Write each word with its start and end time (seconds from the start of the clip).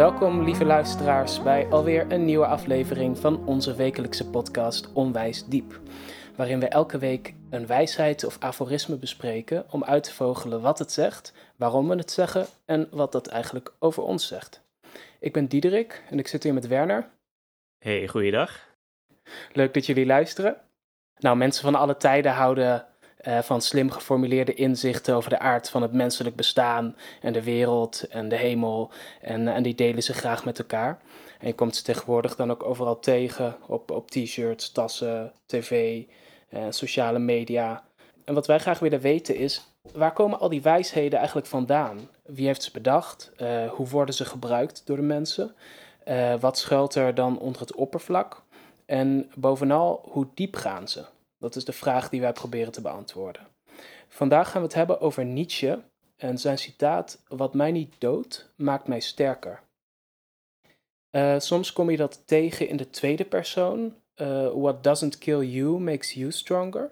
Welkom, 0.00 0.44
lieve 0.44 0.64
luisteraars, 0.64 1.42
bij 1.42 1.66
alweer 1.68 2.12
een 2.12 2.24
nieuwe 2.24 2.46
aflevering 2.46 3.18
van 3.18 3.46
onze 3.46 3.74
wekelijkse 3.74 4.30
podcast 4.30 4.92
Onwijs 4.92 5.44
Diep. 5.46 5.80
Waarin 6.36 6.60
we 6.60 6.68
elke 6.68 6.98
week 6.98 7.34
een 7.50 7.66
wijsheid 7.66 8.24
of 8.24 8.38
aforisme 8.38 8.96
bespreken 8.96 9.66
om 9.70 9.84
uit 9.84 10.02
te 10.02 10.14
vogelen 10.14 10.60
wat 10.60 10.78
het 10.78 10.92
zegt, 10.92 11.34
waarom 11.56 11.88
we 11.88 11.96
het 11.96 12.10
zeggen 12.10 12.46
en 12.64 12.88
wat 12.90 13.12
dat 13.12 13.26
eigenlijk 13.26 13.72
over 13.78 14.02
ons 14.02 14.26
zegt. 14.26 14.62
Ik 15.18 15.32
ben 15.32 15.46
Diederik 15.46 16.04
en 16.10 16.18
ik 16.18 16.28
zit 16.28 16.42
hier 16.42 16.54
met 16.54 16.66
Werner. 16.66 17.08
Hey, 17.78 18.08
goeiedag. 18.08 18.68
Leuk 19.52 19.74
dat 19.74 19.86
jullie 19.86 20.06
luisteren. 20.06 20.56
Nou, 21.18 21.36
mensen 21.36 21.64
van 21.64 21.74
alle 21.74 21.96
tijden 21.96 22.32
houden 22.32 22.86
uh, 23.22 23.38
van 23.38 23.60
slim 23.60 23.90
geformuleerde 23.90 24.54
inzichten 24.54 25.14
over 25.14 25.30
de 25.30 25.38
aard 25.38 25.70
van 25.70 25.82
het 25.82 25.92
menselijk 25.92 26.36
bestaan 26.36 26.96
en 27.20 27.32
de 27.32 27.42
wereld 27.42 28.06
en 28.08 28.28
de 28.28 28.36
hemel. 28.36 28.90
En, 29.20 29.48
en 29.48 29.62
die 29.62 29.74
delen 29.74 30.02
ze 30.02 30.12
graag 30.12 30.44
met 30.44 30.58
elkaar. 30.58 30.98
En 31.38 31.46
je 31.46 31.54
komt 31.54 31.76
ze 31.76 31.82
tegenwoordig 31.82 32.36
dan 32.36 32.50
ook 32.50 32.64
overal 32.64 32.98
tegen 32.98 33.56
op, 33.66 33.90
op 33.90 34.10
t-shirts, 34.10 34.72
tassen, 34.72 35.32
tv, 35.46 36.02
uh, 36.50 36.60
sociale 36.70 37.18
media. 37.18 37.84
En 38.24 38.34
wat 38.34 38.46
wij 38.46 38.58
graag 38.58 38.78
willen 38.78 39.00
weten 39.00 39.36
is, 39.36 39.64
waar 39.92 40.12
komen 40.12 40.40
al 40.40 40.48
die 40.48 40.62
wijsheden 40.62 41.18
eigenlijk 41.18 41.48
vandaan? 41.48 42.08
Wie 42.24 42.46
heeft 42.46 42.62
ze 42.62 42.70
bedacht? 42.72 43.32
Hoe 43.70 43.88
worden 43.88 44.14
ze 44.14 44.24
gebruikt 44.24 44.82
door 44.84 44.96
de 44.96 45.02
mensen? 45.02 45.54
wat 46.40 46.58
schuilt 46.58 46.94
er 46.94 47.14
dan 47.14 47.38
onder 47.38 47.60
het 47.60 47.74
oppervlak? 47.74 48.42
En 48.86 49.30
bovenal, 49.34 50.08
hoe 50.10 50.26
diep 50.34 50.56
gaan 50.56 50.88
ze? 50.88 51.04
Dat 51.40 51.56
is 51.56 51.64
de 51.64 51.72
vraag 51.72 52.08
die 52.08 52.20
wij 52.20 52.32
proberen 52.32 52.72
te 52.72 52.80
beantwoorden. 52.80 53.46
Vandaag 54.08 54.50
gaan 54.50 54.60
we 54.60 54.66
het 54.66 54.76
hebben 54.76 55.00
over 55.00 55.24
Nietzsche 55.24 55.82
en 56.16 56.38
zijn 56.38 56.58
citaat: 56.58 57.22
Wat 57.28 57.54
mij 57.54 57.72
niet 57.72 57.94
doodt, 57.98 58.52
maakt 58.56 58.88
mij 58.88 59.00
sterker. 59.00 59.62
Uh, 61.10 61.38
soms 61.38 61.72
kom 61.72 61.90
je 61.90 61.96
dat 61.96 62.22
tegen 62.26 62.68
in 62.68 62.76
de 62.76 62.90
tweede 62.90 63.24
persoon. 63.24 63.94
Uh, 64.16 64.50
What 64.54 64.84
doesn't 64.84 65.18
kill 65.18 65.40
you 65.40 65.80
makes 65.80 66.12
you 66.12 66.32
stronger. 66.32 66.90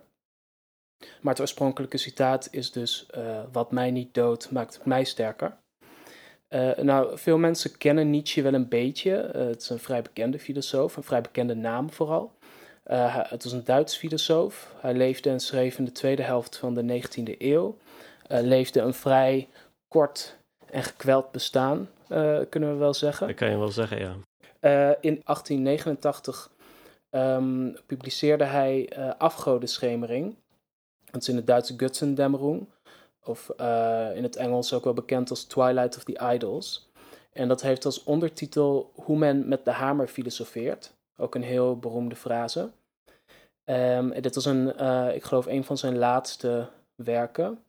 Maar 1.20 1.32
het 1.32 1.40
oorspronkelijke 1.40 1.96
citaat 1.96 2.48
is 2.50 2.72
dus: 2.72 3.06
uh, 3.16 3.40
Wat 3.52 3.72
mij 3.72 3.90
niet 3.90 4.14
doodt, 4.14 4.50
maakt 4.50 4.84
mij 4.84 5.04
sterker. 5.04 5.56
nou, 6.76 7.18
veel 7.18 7.38
mensen 7.38 7.78
kennen 7.78 8.10
Nietzsche 8.10 8.42
wel 8.42 8.54
een 8.54 8.68
beetje. 8.68 9.10
het 9.32 9.62
is 9.62 9.70
een 9.70 9.78
vrij 9.78 10.02
bekende 10.02 10.38
filosoof, 10.38 10.96
een 10.96 11.02
vrij 11.02 11.20
bekende 11.20 11.54
naam 11.54 11.90
vooral. 11.90 12.37
Uh, 12.90 13.16
het 13.28 13.44
was 13.44 13.52
een 13.52 13.64
Duits 13.64 13.96
filosoof. 13.96 14.74
Hij 14.80 14.94
leefde 14.94 15.30
en 15.30 15.40
schreef 15.40 15.78
in 15.78 15.84
de 15.84 15.92
tweede 15.92 16.22
helft 16.22 16.56
van 16.56 16.74
de 16.74 17.02
19e 17.02 17.36
eeuw. 17.38 17.76
Uh, 18.30 18.40
leefde 18.40 18.80
een 18.80 18.94
vrij 18.94 19.48
kort 19.88 20.36
en 20.70 20.82
gekweld 20.82 21.30
bestaan, 21.30 21.88
uh, 22.08 22.40
kunnen 22.48 22.72
we 22.72 22.76
wel 22.76 22.94
zeggen. 22.94 23.26
Dat 23.26 23.36
kan 23.36 23.50
je 23.50 23.58
wel 23.58 23.68
zeggen, 23.68 23.98
ja. 23.98 24.12
in 25.00 25.22
1889 25.24 26.50
um, 27.10 27.76
publiceerde 27.86 28.44
hij 28.44 28.92
Afgodenschemering. 29.18 30.36
Dat 31.10 31.20
is 31.20 31.28
in 31.28 31.36
het 31.36 31.46
Duitse 31.46 31.74
Götzendämmerung. 31.74 32.66
Of 33.24 33.50
in 34.14 34.22
het 34.22 34.36
Engels 34.36 34.72
ook 34.72 34.84
wel 34.84 34.94
bekend 34.94 35.30
als 35.30 35.44
Twilight 35.44 35.96
of 35.96 36.04
the 36.04 36.32
Idols. 36.34 36.90
En 37.32 37.48
dat 37.48 37.62
heeft 37.62 37.84
als 37.84 38.04
ondertitel 38.04 38.92
Hoe 38.94 39.18
men 39.18 39.48
met 39.48 39.64
de 39.64 39.70
hamer 39.70 40.06
filosofeert. 40.06 40.92
Ook 41.20 41.34
een 41.34 41.42
heel 41.42 41.78
beroemde 41.78 42.16
frase. 42.16 42.70
Um, 43.70 44.20
dit 44.20 44.34
was 44.34 44.44
een, 44.44 44.72
uh, 44.80 45.14
ik 45.14 45.22
geloof, 45.22 45.46
een 45.46 45.64
van 45.64 45.78
zijn 45.78 45.98
laatste 45.98 46.68
werken. 46.94 47.62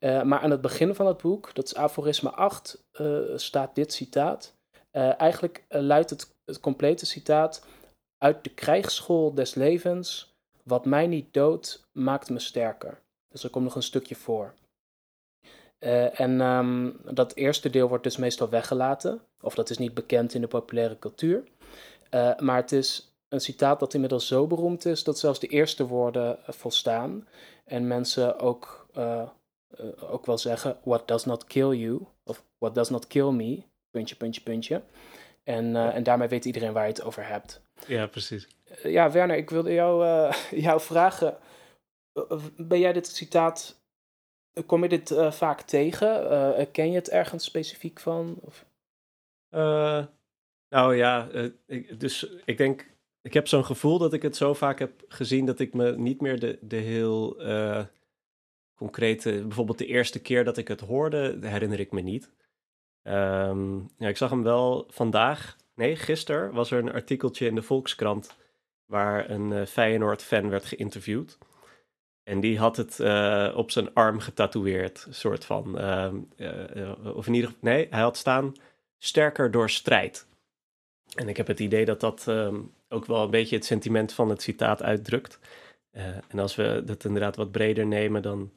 Uh, 0.00 0.22
maar 0.22 0.40
aan 0.40 0.50
het 0.50 0.60
begin 0.60 0.94
van 0.94 1.06
het 1.06 1.22
boek, 1.22 1.54
dat 1.54 1.64
is 1.64 1.74
aforisme 1.74 2.30
8, 2.30 2.84
uh, 3.00 3.32
eh, 3.32 3.38
staat 3.38 3.74
dit 3.74 3.92
citaat. 3.92 4.54
eigenlijk 4.90 5.64
luidt 5.68 6.10
het, 6.10 6.30
complete 6.60 7.06
citaat 7.06 7.64
uit 8.18 8.44
de 8.44 8.50
krijgsschool 8.50 9.34
des 9.34 9.54
levens. 9.54 10.34
Wat 10.62 10.84
mij 10.84 11.06
niet 11.06 11.34
doodt, 11.34 11.88
maakt 11.92 12.30
me 12.30 12.38
sterker. 12.38 13.00
Dus 13.28 13.44
er 13.44 13.50
komt 13.50 13.64
nog 13.64 13.74
een 13.74 13.82
stukje 13.82 14.14
voor. 14.14 14.54
en 16.12 16.40
um, 16.40 17.00
dat 17.04 17.34
eerste 17.34 17.70
deel 17.70 17.88
wordt 17.88 18.04
dus 18.04 18.16
meestal 18.16 18.48
weggelaten, 18.48 19.20
of 19.40 19.54
dat 19.54 19.70
is 19.70 19.78
niet 19.78 19.94
bekend 19.94 20.34
in 20.34 20.40
de 20.40 20.48
populaire 20.48 20.98
cultuur. 20.98 21.44
Maar 22.38 22.56
het 22.56 22.72
is 22.72 23.12
een 23.32 23.40
citaat 23.40 23.80
dat 23.80 23.94
inmiddels 23.94 24.26
zo 24.26 24.46
beroemd 24.46 24.84
is 24.84 25.04
dat 25.04 25.18
zelfs 25.18 25.40
de 25.40 25.46
eerste 25.46 25.86
woorden 25.86 26.38
eh, 26.46 26.54
volstaan. 26.54 27.28
En 27.64 27.86
mensen 27.86 28.38
ook, 28.38 28.88
uh, 28.96 29.28
uh, 29.80 30.12
ook 30.12 30.26
wel 30.26 30.38
zeggen: 30.38 30.78
What 30.84 31.08
does 31.08 31.24
not 31.24 31.44
kill 31.44 31.70
you? 31.70 32.06
Of 32.24 32.44
What 32.58 32.74
does 32.74 32.88
not 32.88 33.06
kill 33.06 33.30
me? 33.30 33.62
Puntje, 33.90 34.16
puntje, 34.16 34.40
puntje. 34.42 34.82
En, 35.44 35.76
en 35.76 36.02
daarmee 36.02 36.28
weet 36.28 36.44
iedereen 36.44 36.72
waar 36.72 36.82
je 36.82 36.92
het 36.92 37.02
over 37.02 37.26
hebt. 37.26 37.60
Ja, 37.86 38.06
precies. 38.06 38.48
ja, 38.82 39.10
Werner, 39.10 39.36
ik 39.36 39.50
wilde 39.50 39.72
jou, 39.72 40.04
jou 40.66 40.80
vragen: 40.80 41.36
Ben 42.56 42.78
jij 42.78 42.92
dit 42.92 43.06
citaat. 43.06 43.80
Kom 44.66 44.82
je 44.82 44.88
dit 44.88 45.14
vaak 45.30 45.60
tegen? 45.60 46.70
ken 46.72 46.90
je 46.90 46.94
het 46.94 47.10
ergens 47.10 47.44
specifiek 47.44 48.00
van? 48.00 48.38
Of? 48.40 48.64
Nou 50.72 50.96
ja, 50.96 51.28
ik, 51.66 52.00
dus 52.00 52.26
ik 52.44 52.56
denk 52.56 52.90
ik 53.22 53.34
heb 53.34 53.48
zo'n 53.48 53.64
gevoel 53.64 53.98
dat 53.98 54.12
ik 54.12 54.22
het 54.22 54.36
zo 54.36 54.54
vaak 54.54 54.78
heb 54.78 55.02
gezien 55.08 55.46
dat 55.46 55.58
ik 55.58 55.74
me 55.74 55.96
niet 55.96 56.20
meer 56.20 56.40
de, 56.40 56.58
de 56.60 56.76
heel 56.76 57.46
uh, 57.46 57.84
concrete, 58.74 59.42
bijvoorbeeld 59.42 59.78
de 59.78 59.86
eerste 59.86 60.20
keer 60.20 60.44
dat 60.44 60.56
ik 60.56 60.68
het 60.68 60.80
hoorde, 60.80 61.38
herinner 61.40 61.80
ik 61.80 61.92
me 61.92 62.00
niet. 62.00 62.30
Um, 63.02 63.90
ja, 63.98 64.08
ik 64.08 64.16
zag 64.16 64.30
hem 64.30 64.42
wel 64.42 64.86
vandaag, 64.88 65.56
nee, 65.74 65.96
gisteren 65.96 66.52
was 66.52 66.70
er 66.70 66.78
een 66.78 66.92
artikeltje 66.92 67.46
in 67.46 67.54
de 67.54 67.62
Volkskrant 67.62 68.36
waar 68.86 69.30
een 69.30 69.50
uh, 69.50 69.66
Feyenoord-fan 69.66 70.48
werd 70.48 70.64
geïnterviewd. 70.64 71.38
En 72.22 72.40
die 72.40 72.58
had 72.58 72.76
het 72.76 73.00
op 73.54 73.70
zijn 73.70 73.94
arm 73.94 74.20
getatoeëerd, 74.20 75.06
soort 75.10 75.44
van. 75.44 75.78
Uh, 75.80 76.12
of 77.14 77.26
in 77.26 77.34
ieder 77.34 77.50
geval, 77.50 77.70
nee, 77.70 77.86
hij 77.90 78.00
had 78.00 78.16
staan 78.16 78.52
sterker 78.98 79.50
door 79.50 79.70
strijd. 79.70 80.26
En 81.14 81.28
ik 81.28 81.36
heb 81.36 81.46
het 81.46 81.60
idee 81.60 81.84
dat 81.84 82.00
dat 82.00 82.26
um, 82.26 82.74
ook 82.88 83.06
wel 83.06 83.22
een 83.22 83.30
beetje 83.30 83.56
het 83.56 83.64
sentiment 83.64 84.12
van 84.12 84.28
het 84.28 84.42
citaat 84.42 84.82
uitdrukt. 84.82 85.38
Uh, 85.92 86.06
en 86.28 86.38
als 86.38 86.54
we 86.54 86.82
dat 86.84 87.04
inderdaad 87.04 87.36
wat 87.36 87.50
breder 87.50 87.86
nemen, 87.86 88.22
dan, 88.22 88.52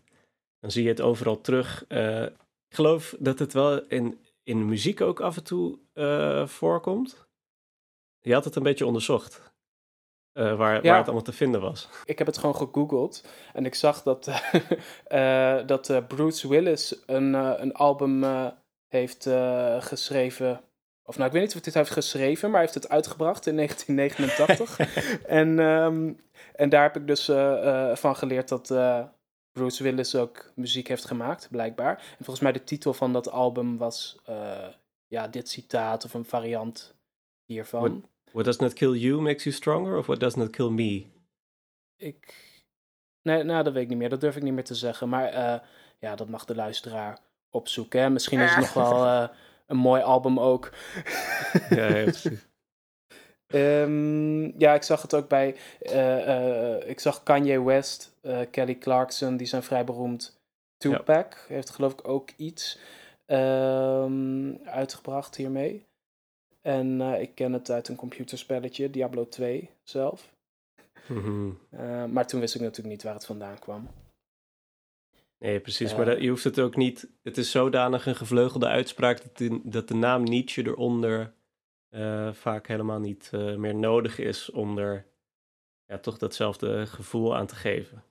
dan 0.59 0.71
zie 0.71 0.83
je 0.83 0.89
het 0.89 1.01
overal 1.01 1.41
terug. 1.41 1.85
Uh, 1.87 2.23
ik 2.67 2.75
geloof 2.75 3.15
dat 3.19 3.39
het 3.39 3.53
wel 3.53 3.85
in, 3.85 4.19
in 4.43 4.65
muziek 4.65 5.01
ook 5.01 5.19
af 5.19 5.37
en 5.37 5.43
toe 5.43 5.79
uh, 5.93 6.47
voorkomt. 6.47 7.27
Je 8.19 8.33
had 8.33 8.45
het 8.45 8.55
een 8.55 8.63
beetje 8.63 8.85
onderzocht. 8.85 9.53
waar, 10.33 10.57
waar 10.57 10.81
het 10.81 11.05
allemaal 11.05 11.21
te 11.21 11.33
vinden 11.33 11.61
was. 11.61 11.89
Ik 12.05 12.17
heb 12.17 12.27
het 12.27 12.37
gewoon 12.37 12.55
gegoogeld 12.55 13.27
en 13.53 13.65
ik 13.65 13.75
zag 13.75 14.03
dat, 14.03 14.31
dat 15.71 16.07
Bruce 16.07 16.47
Willis 16.47 17.03
een, 17.05 17.33
een 17.33 17.73
album 17.73 18.25
heeft 18.87 19.29
geschreven 19.79 20.64
of 21.07 21.15
nou, 21.15 21.27
ik 21.27 21.33
weet 21.33 21.41
niet 21.41 21.47
of 21.47 21.53
hij 21.53 21.63
dit 21.63 21.73
heeft 21.73 21.91
geschreven, 21.91 22.49
maar 22.49 22.59
hij 22.59 22.69
heeft 22.69 22.83
het 22.83 22.93
uitgebracht 22.93 23.45
in 23.45 23.55
1989. 23.55 24.79
en, 25.39 25.59
um, 25.59 26.19
en 26.55 26.69
daar 26.69 26.83
heb 26.83 26.95
ik 26.95 27.07
dus 27.07 27.29
uh, 27.29 27.35
uh, 27.35 27.95
van 27.95 28.15
geleerd 28.15 28.49
dat 28.49 28.69
uh, 28.69 29.05
Bruce 29.51 29.83
Willis 29.83 30.15
ook 30.15 30.51
muziek 30.55 30.87
heeft 30.87 31.05
gemaakt, 31.05 31.47
blijkbaar. 31.51 31.97
En 31.97 32.25
volgens 32.25 32.39
mij 32.39 32.51
de 32.51 32.63
titel 32.63 32.93
van 32.93 33.13
dat 33.13 33.29
album 33.29 33.77
was 33.77 34.19
ja, 35.07 35.27
dit 35.27 35.49
citaat 35.49 36.05
of 36.05 36.13
een 36.13 36.25
variant 36.25 36.95
hiervan. 37.43 37.81
What, 37.81 38.09
what 38.31 38.45
does 38.45 38.57
not 38.57 38.73
kill 38.73 38.93
you 38.93 39.21
makes 39.21 39.43
you 39.43 39.55
stronger, 39.55 39.97
of 39.97 40.05
what 40.05 40.19
does 40.19 40.35
not 40.35 40.49
kill 40.49 40.69
me? 40.69 41.05
Ik. 41.97 42.53
Nee, 43.21 43.43
nou, 43.43 43.63
dat 43.63 43.73
weet 43.73 43.83
ik 43.83 43.89
niet 43.89 43.97
meer. 43.97 44.09
Dat 44.09 44.21
durf 44.21 44.35
ik 44.35 44.43
niet 44.43 44.53
meer 44.53 44.63
te 44.63 44.75
zeggen. 44.75 45.09
Maar 45.09 45.31
ja, 45.99 46.15
dat 46.15 46.29
mag 46.29 46.45
de 46.45 46.55
luisteraar 46.55 47.19
opzoeken. 47.49 48.01
Hè? 48.01 48.09
Misschien 48.09 48.39
is 48.39 48.49
het 48.55 48.59
nog 48.59 48.73
wel 48.73 49.29
een 49.65 49.77
mooi 49.77 50.01
album 50.01 50.39
ook. 50.39 50.71
ja, 51.69 51.85
ja 51.87 52.03
precies. 52.03 52.47
Um, 53.47 54.53
ja, 54.63 54.73
ik 54.73 54.83
zag 54.83 55.01
het 55.01 55.13
ook 55.13 55.27
bij. 55.27 55.55
Uh, 55.81 56.27
uh, 56.27 56.89
ik 56.89 56.99
zag 56.99 57.23
Kanye 57.23 57.63
West, 57.63 58.17
uh, 58.21 58.39
Kelly 58.51 58.77
Clarkson, 58.77 59.37
die 59.37 59.47
zijn 59.47 59.63
vrij 59.63 59.83
beroemd. 59.83 60.39
Tupac 60.77 61.33
ja. 61.33 61.53
heeft 61.53 61.69
geloof 61.69 61.91
ik 61.91 62.07
ook 62.07 62.29
iets 62.35 62.79
um, 63.25 64.59
uitgebracht 64.63 65.35
hiermee. 65.35 65.85
En 66.61 67.01
ik 67.01 67.35
ken 67.35 67.53
het 67.53 67.71
uit 67.71 67.87
een 67.87 67.95
computerspelletje, 67.95 68.89
Diablo 68.89 69.27
2 69.27 69.69
zelf. 69.83 70.33
Mm 71.07 71.21
-hmm. 71.21 72.11
maar 72.11 72.27
toen 72.27 72.39
wist 72.39 72.55
ik 72.55 72.61
natuurlijk 72.61 72.89
niet 72.89 73.03
waar 73.03 73.13
het 73.13 73.25
vandaan 73.25 73.59
kwam. 73.59 73.89
Nee, 75.45 75.59
precies. 75.59 75.95
Maar 75.95 76.05
dat, 76.05 76.21
je 76.21 76.29
hoeft 76.29 76.43
het 76.43 76.59
ook 76.59 76.75
niet. 76.75 77.07
Het 77.23 77.37
is 77.37 77.51
zodanig 77.51 78.05
een 78.05 78.15
gevleugelde 78.15 78.67
uitspraak 78.67 79.21
dat 79.21 79.37
de, 79.37 79.59
dat 79.63 79.87
de 79.87 79.93
naam 79.93 80.23
Nietzsche 80.23 80.65
eronder 80.65 81.33
uh, 81.91 82.33
vaak 82.33 82.67
helemaal 82.67 82.99
niet 82.99 83.31
uh, 83.33 83.55
meer 83.55 83.75
nodig 83.75 84.19
is 84.19 84.51
om 84.51 84.77
er 84.77 85.05
ja, 85.85 85.97
toch 85.97 86.17
datzelfde 86.17 86.85
gevoel 86.85 87.35
aan 87.35 87.47
te 87.47 87.55
geven. 87.55 88.03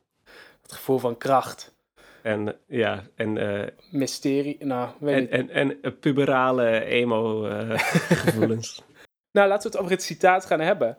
Het 0.63 0.73
gevoel 0.73 0.99
van 0.99 1.19
kracht. 1.19 1.75
en 2.23 2.57
ja, 2.67 3.03
en... 3.15 3.73
Mysterie, 3.91 4.65
nou, 4.65 4.91
weet 5.01 5.29
en, 5.29 5.51
en, 5.51 5.83
en, 5.83 5.99
puberale 5.99 6.85
emo-gevoelens. 6.85 8.83
nou, 9.37 9.49
laten 9.49 9.71
we 9.71 9.77
het 9.77 9.85
over 9.85 9.97
het 9.97 10.03
citaat 10.03 10.45
gaan 10.45 10.61
hebben. 10.61 10.97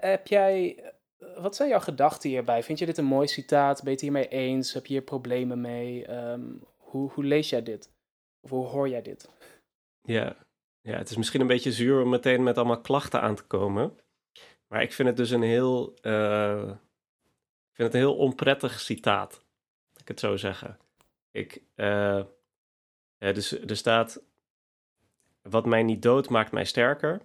heb 0.00 0.26
jij 0.26 0.82
wat 1.18 1.56
zijn 1.56 1.68
jouw 1.68 1.80
gedachten 1.80 2.30
hierbij? 2.30 2.62
Vind 2.62 2.78
je 2.78 2.86
dit 2.86 2.98
een 2.98 3.04
mooi 3.04 3.26
citaat? 3.26 3.76
Ben 3.76 3.84
je 3.84 3.90
het 3.90 4.00
hiermee 4.00 4.28
eens? 4.28 4.72
Heb 4.72 4.86
je 4.86 4.92
hier 4.92 5.02
problemen 5.02 5.60
mee? 5.60 6.06
Ehm, 6.06 6.44
hoe, 6.76 7.10
hoe 7.10 7.24
lees 7.24 7.50
jij 7.50 7.62
dit? 7.62 7.90
Of 8.40 8.50
hoe 8.50 8.66
hoor 8.66 8.88
jij 8.88 9.02
dit? 9.02 9.30
Ja. 10.02 10.36
ja, 10.80 10.96
het 10.96 11.10
is 11.10 11.16
misschien 11.16 11.40
een 11.40 11.46
beetje 11.46 11.72
zuur 11.72 12.02
om 12.02 12.08
meteen 12.08 12.42
met 12.42 12.56
allemaal 12.56 12.80
klachten 12.80 13.20
aan 13.20 13.34
te 13.34 13.44
komen. 13.44 13.98
Maar 14.68 14.82
ik 14.82 14.92
vind 14.92 15.08
het 15.08 15.16
dus 15.16 15.30
een 15.30 15.42
heel, 15.42 15.94
uh, 16.02 16.68
ik 17.68 17.74
vind 17.74 17.92
het 17.92 17.94
een 17.94 18.08
heel 18.08 18.16
onprettig 18.16 18.80
citaat. 18.80 19.44
Ik 19.96 20.08
het 20.08 20.20
zo 20.20 20.36
zeggen. 20.36 20.78
Ik, 21.30 21.62
ja, 21.74 23.32
dus 23.32 23.60
er 23.60 23.76
staat, 23.76 24.22
wat 25.42 25.66
mij 25.66 25.82
niet 25.82 26.02
dood 26.02 26.28
maakt 26.28 26.52
mij 26.52 26.64
sterker. 26.64 27.20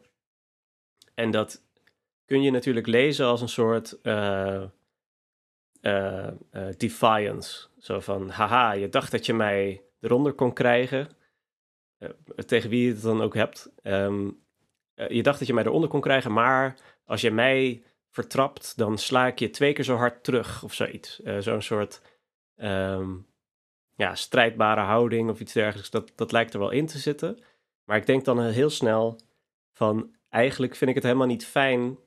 En 1.13 1.31
dat 1.31 1.63
kun 2.31 2.42
je 2.42 2.51
natuurlijk 2.51 2.88
lezen 2.88 3.25
als 3.25 3.42
een 3.42 3.50
soort 3.50 3.98
uh, 4.04 4.63
uh, 5.81 6.28
defiance. 6.78 7.68
Zo 7.78 8.00
van, 8.00 8.30
haha, 8.30 8.72
je 8.72 8.89
dacht 8.89 9.12
dat 9.12 9.25
je 9.25 9.33
mij 9.33 9.81
eronder 10.00 10.33
kon 10.33 10.54
krijgen. 10.54 11.10
tegen 12.45 12.69
wie 12.69 12.86
je 12.86 12.94
het 12.94 13.01
dan 13.01 13.22
ook 13.22 13.33
hebt. 13.33 13.72
Um, 13.83 14.44
je 15.07 15.24
dacht 15.24 15.39
dat 15.39 15.48
je 15.48 15.54
mij 15.54 15.63
eronder 15.63 15.89
kon 15.89 16.01
krijgen, 16.01 16.33
maar 16.33 16.75
als 17.06 17.22
je 17.22 17.31
mij 17.31 17.83
vertrapt, 18.10 18.78
dan 18.78 18.98
sla 18.98 19.28
ik 19.28 19.39
je 19.39 19.50
twee 19.50 19.74
keer 19.74 19.83
zo 19.83 19.95
hard 19.95 20.24
terug 20.24 20.63
of 20.63 20.74
zoiets. 20.74 21.19
Zo'n 21.39 21.62
soort 21.62 22.01
um, 22.56 23.28
ja, 23.95 24.16
strijdbare 24.16 24.81
houding 24.81 25.30
of 25.30 25.39
iets 25.39 25.54
dergelijks. 25.54 25.89
Dat, 25.89 26.12
dat 26.16 26.31
lijkt 26.31 26.54
er 26.54 26.60
wel 26.60 26.72
in 26.72 26.86
te 26.86 26.98
zitten. 26.98 27.44
Maar 27.86 27.98
ik 27.98 28.06
denk 28.06 28.25
dan 28.25 28.44
heel 28.44 28.69
snel 28.69 29.19
van, 29.72 30.16
eigenlijk 30.30 30.75
vind 30.75 30.89
ik 30.89 30.95
het 30.95 31.06
helemaal 31.06 31.28
niet 31.28 31.45
fijn 31.45 31.98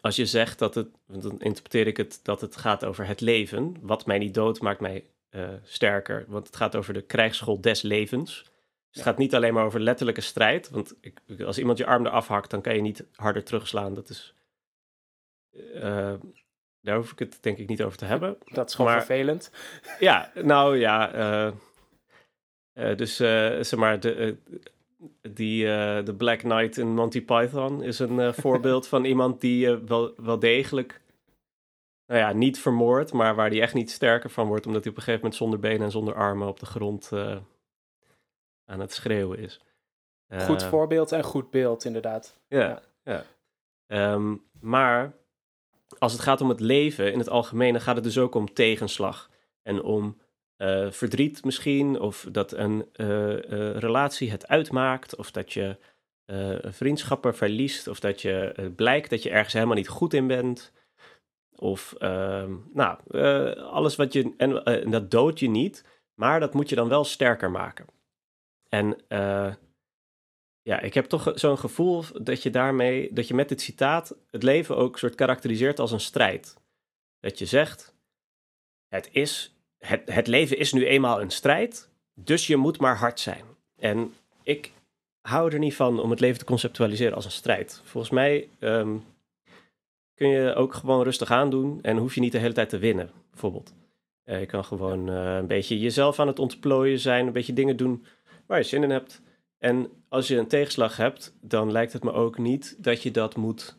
als 0.00 0.16
je 0.16 0.26
zegt 0.26 0.58
dat 0.58 0.74
het, 0.74 0.88
dan 1.06 1.40
interpreteer 1.40 1.86
ik 1.86 1.96
het 1.96 2.20
dat 2.22 2.40
het 2.40 2.56
gaat 2.56 2.84
over 2.84 3.06
het 3.06 3.20
leven. 3.20 3.76
Wat 3.80 4.06
mij 4.06 4.18
niet 4.18 4.34
dood 4.34 4.60
maakt 4.60 4.80
mij 4.80 5.04
uh, 5.30 5.48
sterker. 5.62 6.24
Want 6.28 6.46
het 6.46 6.56
gaat 6.56 6.76
over 6.76 6.94
de 6.94 7.02
krijgsschool 7.02 7.60
des 7.60 7.82
levens. 7.82 8.42
Dus 8.42 8.98
het 8.98 9.02
gaat 9.02 9.18
niet 9.18 9.34
alleen 9.34 9.54
maar 9.54 9.64
over 9.64 9.80
letterlijke 9.80 10.20
strijd. 10.20 10.70
Want 10.70 10.94
ik, 11.00 11.40
als 11.40 11.58
iemand 11.58 11.78
je 11.78 11.86
arm 11.86 12.06
eraf 12.06 12.28
hakt, 12.28 12.50
dan 12.50 12.60
kan 12.60 12.74
je 12.74 12.80
niet 12.80 13.04
harder 13.14 13.44
terugslaan. 13.44 13.94
Dat 13.94 14.08
is. 14.08 14.34
Uh, 15.74 16.14
daar 16.80 16.96
hoef 16.96 17.12
ik 17.12 17.18
het 17.18 17.38
denk 17.40 17.58
ik 17.58 17.68
niet 17.68 17.82
over 17.82 17.98
te 17.98 18.04
hebben. 18.04 18.38
Dat 18.44 18.68
is 18.68 18.74
gewoon 18.74 18.92
vervelend. 18.92 19.50
Ja, 19.98 20.32
nou 20.34 20.78
ja. 20.78 21.14
Uh, 22.74 22.96
dus 22.96 23.16
zeg 23.16 23.76
maar, 23.76 24.00
de, 24.00 24.36
die, 25.22 25.64
uh, 25.64 26.04
de 26.04 26.14
Black 26.14 26.38
Knight 26.38 26.76
in 26.76 26.94
Monty 26.94 27.24
Python 27.24 27.82
is 27.82 27.98
een 27.98 28.18
uh, 28.18 28.32
voorbeeld 28.42 28.88
van 28.88 29.04
iemand 29.04 29.40
die 29.40 29.66
uh, 29.66 29.76
wel, 29.86 30.14
wel 30.16 30.38
degelijk, 30.38 31.00
nou 32.06 32.20
ja, 32.20 32.32
niet 32.32 32.58
vermoord, 32.58 33.12
maar 33.12 33.34
waar 33.34 33.50
die 33.50 33.60
echt 33.60 33.74
niet 33.74 33.90
sterker 33.90 34.30
van 34.30 34.46
wordt, 34.46 34.66
omdat 34.66 34.82
hij 34.82 34.90
op 34.90 34.98
een 34.98 35.04
gegeven 35.04 35.24
moment 35.24 35.40
zonder 35.40 35.58
benen 35.58 35.82
en 35.82 35.90
zonder 35.90 36.14
armen 36.14 36.48
op 36.48 36.60
de 36.60 36.66
grond 36.66 37.10
aan 38.64 38.80
het 38.80 38.92
schreeuwen 38.92 39.38
is. 39.38 39.60
goed 40.38 40.62
voorbeeld 40.62 41.12
en 41.12 41.22
goed 41.22 41.50
beeld, 41.50 41.84
inderdaad. 41.84 42.40
Ja, 42.48 42.82
ja. 43.04 43.24
Um, 43.86 44.42
maar 44.60 45.12
als 45.98 46.12
het 46.12 46.20
gaat 46.20 46.40
om 46.40 46.48
het 46.48 46.60
leven 46.60 47.12
in 47.12 47.18
het 47.18 47.28
algemeen, 47.28 47.72
dan 47.72 47.82
gaat 47.82 47.94
het 47.94 48.04
dus 48.04 48.18
ook 48.18 48.34
om 48.34 48.52
tegenslag 48.52 49.30
en 49.62 49.82
om 49.82 50.18
uh, 50.60 50.90
verdriet 50.90 51.44
misschien, 51.44 52.00
of 52.00 52.26
dat 52.32 52.52
een 52.52 52.88
uh, 52.96 53.28
uh, 53.28 53.76
relatie 53.76 54.30
het 54.30 54.48
uitmaakt, 54.48 55.16
of 55.16 55.30
dat 55.30 55.52
je 55.52 55.76
vriendschappen 56.62 57.36
verliest, 57.36 57.88
of 57.88 58.00
dat 58.00 58.22
je 58.22 58.72
blijkt 58.76 59.10
dat 59.10 59.22
je 59.22 59.30
ergens 59.30 59.52
helemaal 59.52 59.74
niet 59.74 59.88
goed 59.88 60.14
in 60.14 60.26
bent. 60.26 60.72
Of 61.56 61.94
ehm, 61.98 62.54
nou, 62.72 63.18
alles 63.58 63.96
wat 63.96 64.12
je. 64.12 64.34
En, 64.36 64.90
dat 64.90 65.10
doodt 65.10 65.38
je 65.38 65.48
niet, 65.48 65.84
maar 66.14 66.40
dat 66.40 66.54
moet 66.54 66.68
je 66.68 66.74
dan 66.74 66.88
wel 66.88 67.04
sterker 67.04 67.50
maken. 67.50 67.86
En 68.68 68.96
ja, 70.62 70.80
ik 70.80 70.94
heb 70.94 71.04
toch 71.04 71.32
zo'n 71.34 71.58
gevoel 71.58 72.04
dat 72.22 72.42
je 72.42 72.50
daarmee, 72.50 73.12
dat 73.12 73.28
je 73.28 73.34
met 73.34 73.48
dit 73.48 73.60
citaat 73.60 74.16
het 74.30 74.42
leven 74.42 74.76
ook 74.76 74.98
soort 74.98 75.14
karakteriseert 75.14 75.78
als 75.78 75.92
een 75.92 76.00
strijd. 76.00 76.56
Dat 77.20 77.38
je 77.38 77.46
zegt: 77.46 77.94
het 78.88 79.08
is 79.12 79.59
het, 79.80 80.02
het 80.04 80.26
leven 80.26 80.58
is 80.58 80.72
nu 80.72 80.86
eenmaal 80.86 81.20
een 81.20 81.30
strijd, 81.30 81.88
dus 82.14 82.46
je 82.46 82.56
moet 82.56 82.80
maar 82.80 82.96
hard 82.96 83.20
zijn. 83.20 83.44
En 83.76 84.14
ik 84.42 84.72
hou 85.20 85.52
er 85.52 85.58
niet 85.58 85.74
van 85.74 86.00
om 86.00 86.10
het 86.10 86.20
leven 86.20 86.38
te 86.38 86.44
conceptualiseren 86.44 87.14
als 87.14 87.24
een 87.24 87.30
strijd. 87.30 87.80
Volgens 87.84 88.12
mij 88.12 88.48
ehm, 88.58 88.96
kun 90.14 90.28
je 90.28 90.54
ook 90.54 90.74
gewoon 90.74 91.02
rustig 91.02 91.30
aandoen 91.30 91.78
en 91.82 91.96
hoef 91.96 92.14
je 92.14 92.20
niet 92.20 92.32
de 92.32 92.38
hele 92.38 92.54
tijd 92.54 92.68
te 92.68 92.78
winnen, 92.78 93.10
bijvoorbeeld. 93.30 93.74
Uh, 94.24 94.40
je 94.40 94.46
kan 94.46 94.64
gewoon 94.64 95.10
uh, 95.10 95.36
een 95.36 95.46
beetje 95.46 95.78
jezelf 95.78 96.18
aan 96.18 96.26
het 96.26 96.38
ontplooien 96.38 96.98
zijn, 96.98 97.26
een 97.26 97.32
beetje 97.32 97.52
dingen 97.52 97.76
doen 97.76 98.04
waar 98.46 98.58
je 98.58 98.64
zin 98.64 98.82
in 98.82 98.90
hebt. 98.90 99.22
En 99.58 99.90
als 100.08 100.28
je 100.28 100.36
een 100.36 100.46
tegenslag 100.46 100.96
hebt, 100.96 101.34
dan 101.40 101.72
lijkt 101.72 101.92
het 101.92 102.04
me 102.04 102.12
ook 102.12 102.38
niet 102.38 102.76
dat 102.78 103.02
je 103.02 103.10
dat 103.10 103.36
moet 103.36 103.78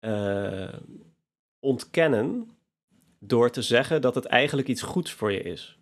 uh, 0.00 0.72
ontkennen 1.60 2.50
door 3.26 3.50
te 3.50 3.62
zeggen 3.62 4.00
dat 4.02 4.14
het 4.14 4.24
eigenlijk 4.24 4.68
iets 4.68 4.82
goeds 4.82 5.12
voor 5.12 5.32
je 5.32 5.42
is. 5.42 5.78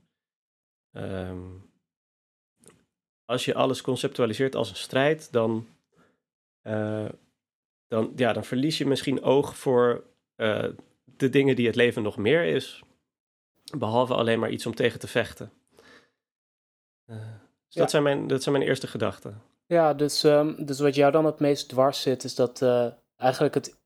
Um, 0.96 1.72
als 3.24 3.44
je 3.44 3.54
alles 3.54 3.80
conceptualiseert 3.80 4.54
als 4.54 4.70
een 4.70 4.76
strijd, 4.76 5.32
dan, 5.32 5.68
uh, 6.62 7.08
dan, 7.88 8.12
ja, 8.16 8.32
dan 8.32 8.44
verlies 8.44 8.78
je 8.78 8.86
misschien 8.86 9.22
oog 9.22 9.56
voor 9.56 10.04
uh, 10.36 10.68
de 11.04 11.28
dingen 11.28 11.56
die 11.56 11.66
het 11.66 11.76
leven 11.76 12.02
nog 12.02 12.16
meer 12.16 12.44
is. 12.44 12.82
Behalve 13.78 14.14
alleen 14.14 14.38
maar 14.38 14.50
iets 14.50 14.66
om 14.66 14.74
tegen 14.74 15.00
te 15.00 15.08
vechten. 15.08 15.52
Uh, 17.06 17.16
dus 17.16 17.74
ja. 17.74 17.80
dat, 17.80 17.90
zijn 17.90 18.02
mijn, 18.02 18.26
dat 18.26 18.42
zijn 18.42 18.54
mijn 18.54 18.68
eerste 18.68 18.86
gedachten. 18.86 19.42
Ja, 19.66 19.94
dus, 19.94 20.22
um, 20.22 20.66
dus 20.66 20.78
wat 20.78 20.94
jou 20.94 21.12
dan 21.12 21.24
het 21.24 21.40
meest 21.40 21.68
dwars 21.68 22.02
zit, 22.02 22.24
is 22.24 22.34
dat 22.34 22.62
eigenlijk 23.16 23.54
het 23.54 23.76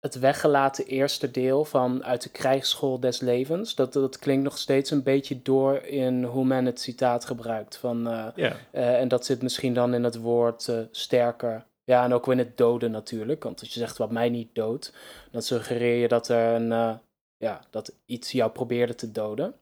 het 0.00 0.18
weggelaten 0.18 0.86
eerste 0.86 1.30
deel 1.30 1.64
van 1.64 2.04
uit 2.04 2.22
de 2.22 2.28
krijgsschool 2.28 3.00
des 3.00 3.20
levens. 3.20 3.74
Dat, 3.74 3.92
dat 3.92 4.18
klinkt 4.18 4.44
nog 4.44 4.58
steeds 4.58 4.90
een 4.90 5.02
beetje 5.02 5.42
door 5.42 5.76
in 5.76 6.24
hoe 6.24 6.44
men 6.44 6.64
het 6.64 6.80
citaat 6.80 7.24
gebruikt. 7.24 7.76
Van, 7.76 8.08
uh, 8.08 9.00
en 9.00 9.08
dat 9.08 9.26
zit 9.26 9.42
misschien 9.42 9.74
dan 9.74 9.94
in 9.94 10.04
het 10.04 10.16
woord 10.16 10.66
uh, 10.66 10.80
sterker. 10.90 11.66
Ja, 11.84 12.04
en 12.04 12.12
ook 12.12 12.28
in 12.28 12.38
het 12.38 12.56
doden 12.56 12.90
natuurlijk. 12.90 13.42
Want 13.44 13.60
als 13.60 13.74
je 13.74 13.80
zegt 13.80 13.96
wat 13.96 14.10
mij 14.10 14.28
niet 14.28 14.54
doodt, 14.54 14.92
dan 15.30 15.42
suggereer 15.42 15.96
je 16.00 16.08
dat 16.08 16.28
er 16.28 16.54
een, 16.54 17.00
ja, 17.36 17.60
dat 17.70 17.94
iets 18.06 18.32
jou 18.32 18.50
probeerde 18.50 18.94
te 18.94 19.12
doden. 19.12 19.54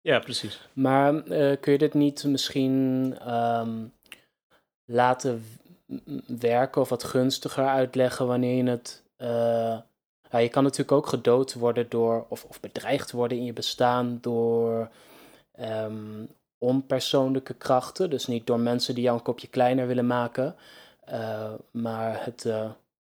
Ja, 0.00 0.18
precies. 0.18 0.68
Maar 0.72 1.22
kun 1.60 1.72
je 1.72 1.78
dit 1.78 1.94
niet 1.94 2.24
misschien 2.24 3.16
um, 3.34 3.92
laten 4.84 5.44
werken 6.26 6.80
of 6.80 6.88
wat 6.88 7.04
gunstiger 7.04 7.66
uitleggen 7.66 8.26
wanneer 8.26 8.64
je 8.64 8.70
het 8.70 9.01
ja, 10.30 10.38
je 10.38 10.48
kan 10.48 10.62
natuurlijk 10.62 10.92
ook 10.92 11.06
gedood 11.06 11.54
worden 11.54 11.86
door, 11.88 12.26
of, 12.28 12.44
of 12.44 12.60
bedreigd 12.60 13.10
worden 13.10 13.38
in 13.38 13.44
je 13.44 13.52
bestaan 13.52 14.18
door 14.20 14.90
um, 15.60 16.28
onpersoonlijke 16.58 17.54
krachten. 17.54 18.10
Dus 18.10 18.26
niet 18.26 18.46
door 18.46 18.60
mensen 18.60 18.94
die 18.94 19.04
jou 19.04 19.16
een 19.16 19.24
kopje 19.24 19.48
kleiner 19.48 19.86
willen 19.86 20.06
maken, 20.06 20.56
uh, 21.10 21.52
maar 21.70 22.24
het, 22.24 22.44
uh, 22.44 22.70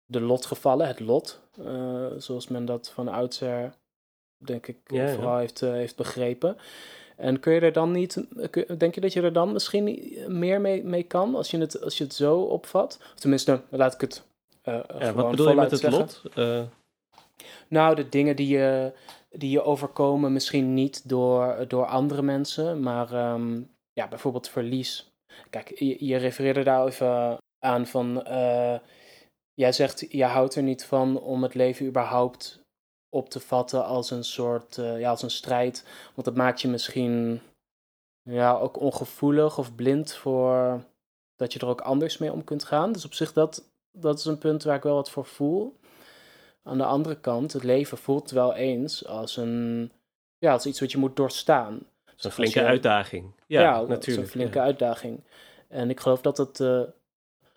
de 0.07 0.21
lotgevallen, 0.21 0.87
het 0.87 1.01
lot, 1.01 1.41
zoals 2.17 2.49
men 2.49 2.65
dat 2.65 2.91
van 2.91 3.09
oudsher, 3.09 3.75
denk 4.37 4.67
ik, 4.67 4.79
ja, 4.87 5.15
vooral 5.15 5.39
Heeft, 5.39 5.61
heeft 5.61 5.97
begrepen. 5.97 6.57
En 7.17 7.41
kun 7.41 7.53
je 7.53 7.61
er 7.61 7.73
dan 7.73 7.91
niet, 7.91 8.25
denk 8.79 8.95
je 8.95 9.01
dat 9.01 9.13
je 9.13 9.23
er 9.23 9.33
dan 9.33 9.53
misschien 9.53 10.17
meer 10.29 10.61
mee, 10.61 10.85
mee 10.85 11.03
kan 11.03 11.35
als 11.35 11.51
je, 11.51 11.59
het, 11.59 11.83
als 11.83 11.99
je 11.99 12.05
het 12.05 12.15
zo 12.15 12.41
opvat? 12.41 12.99
Of 13.15 13.21
tenminste, 13.21 13.61
laat 13.69 13.95
ik 13.95 14.01
het 14.01 14.23
ja, 14.65 15.13
wat 15.13 15.31
bedoel 15.31 15.49
je 15.49 15.55
met 15.55 15.71
het 15.71 15.83
lot? 15.83 16.23
Uh... 16.35 16.63
Nou, 17.69 17.95
de 17.95 18.09
dingen 18.09 18.37
die 18.37 18.49
je, 18.49 18.93
die 19.31 19.51
je 19.51 19.63
overkomen, 19.63 20.33
misschien 20.33 20.75
niet 20.75 21.09
door, 21.09 21.65
door 21.69 21.87
andere 21.87 22.23
mensen, 22.23 22.83
maar 22.83 23.33
um, 23.33 23.71
ja, 23.93 24.09
bijvoorbeeld 24.09 24.49
verlies. 24.49 25.13
Kijk, 25.51 25.79
je, 25.79 26.07
je 26.07 26.17
refereerde 26.17 26.63
daar 26.63 26.87
even 26.87 27.39
aan 27.59 27.87
van. 27.87 28.25
Uh, 28.29 28.79
jij 29.55 29.73
zegt, 29.73 30.07
je 30.09 30.25
houdt 30.25 30.55
er 30.55 30.63
niet 30.63 30.85
van 30.85 31.21
om 31.21 31.43
het 31.43 31.55
leven 31.55 31.87
überhaupt 31.87 32.63
op 33.09 33.29
te 33.29 33.41
vatten 33.41 33.85
als 33.85 34.11
een 34.11 34.25
soort, 34.25 34.75
ja, 34.75 35.11
als 35.11 35.23
een 35.23 35.31
strijd. 35.31 35.87
Want 36.15 36.27
dat 36.27 36.37
maakt 36.37 36.61
je 36.61 36.69
misschien 36.69 37.41
ja, 38.23 38.59
ook 38.59 38.81
ongevoelig 38.81 39.59
of 39.59 39.75
blind 39.75 40.15
voor 40.15 40.85
dat 41.37 41.53
je 41.53 41.59
er 41.59 41.67
ook 41.67 41.81
anders 41.81 42.19
mee 42.19 42.33
om 42.33 42.45
kunt 42.45 42.65
gaan. 42.65 42.93
Dus 42.93 43.05
op 43.05 43.15
zich 43.15 43.33
dat 43.33 43.73
dat 43.95 44.19
is 44.19 44.25
een 44.25 44.39
punt 44.39 44.63
waar 44.63 44.77
ik 44.77 44.83
wel 44.83 44.95
wat 44.95 45.11
voor 45.11 45.25
voel. 45.25 45.79
Aan 46.63 46.79
de 46.79 46.85
andere 46.85 47.21
kant, 47.21 47.53
het 47.53 47.63
leven 47.63 47.99
voelt 47.99 48.31
wel 48.31 48.55
eens 48.55 49.07
als 49.07 49.37
een, 49.37 49.93
ja, 50.39 50.53
als 50.53 50.67
iets 50.67 50.81
wat 50.81 50.93
je 50.93 50.99
moet 50.99 51.17
doorstaan. 51.17 51.81
Zo'n 52.17 52.31
flinke 52.31 52.65
uitdaging. 52.65 53.33
Ja, 53.47 53.81
natuurlijk. 53.81 54.05
Zo'n 54.05 54.25
flinke 54.25 54.61
uitdaging. 54.61 55.25
En 55.69 55.91
ik 55.91 56.01
geloof 56.01 56.21
dat 56.21 56.37
het, 56.39 56.61
uh, 56.61 56.83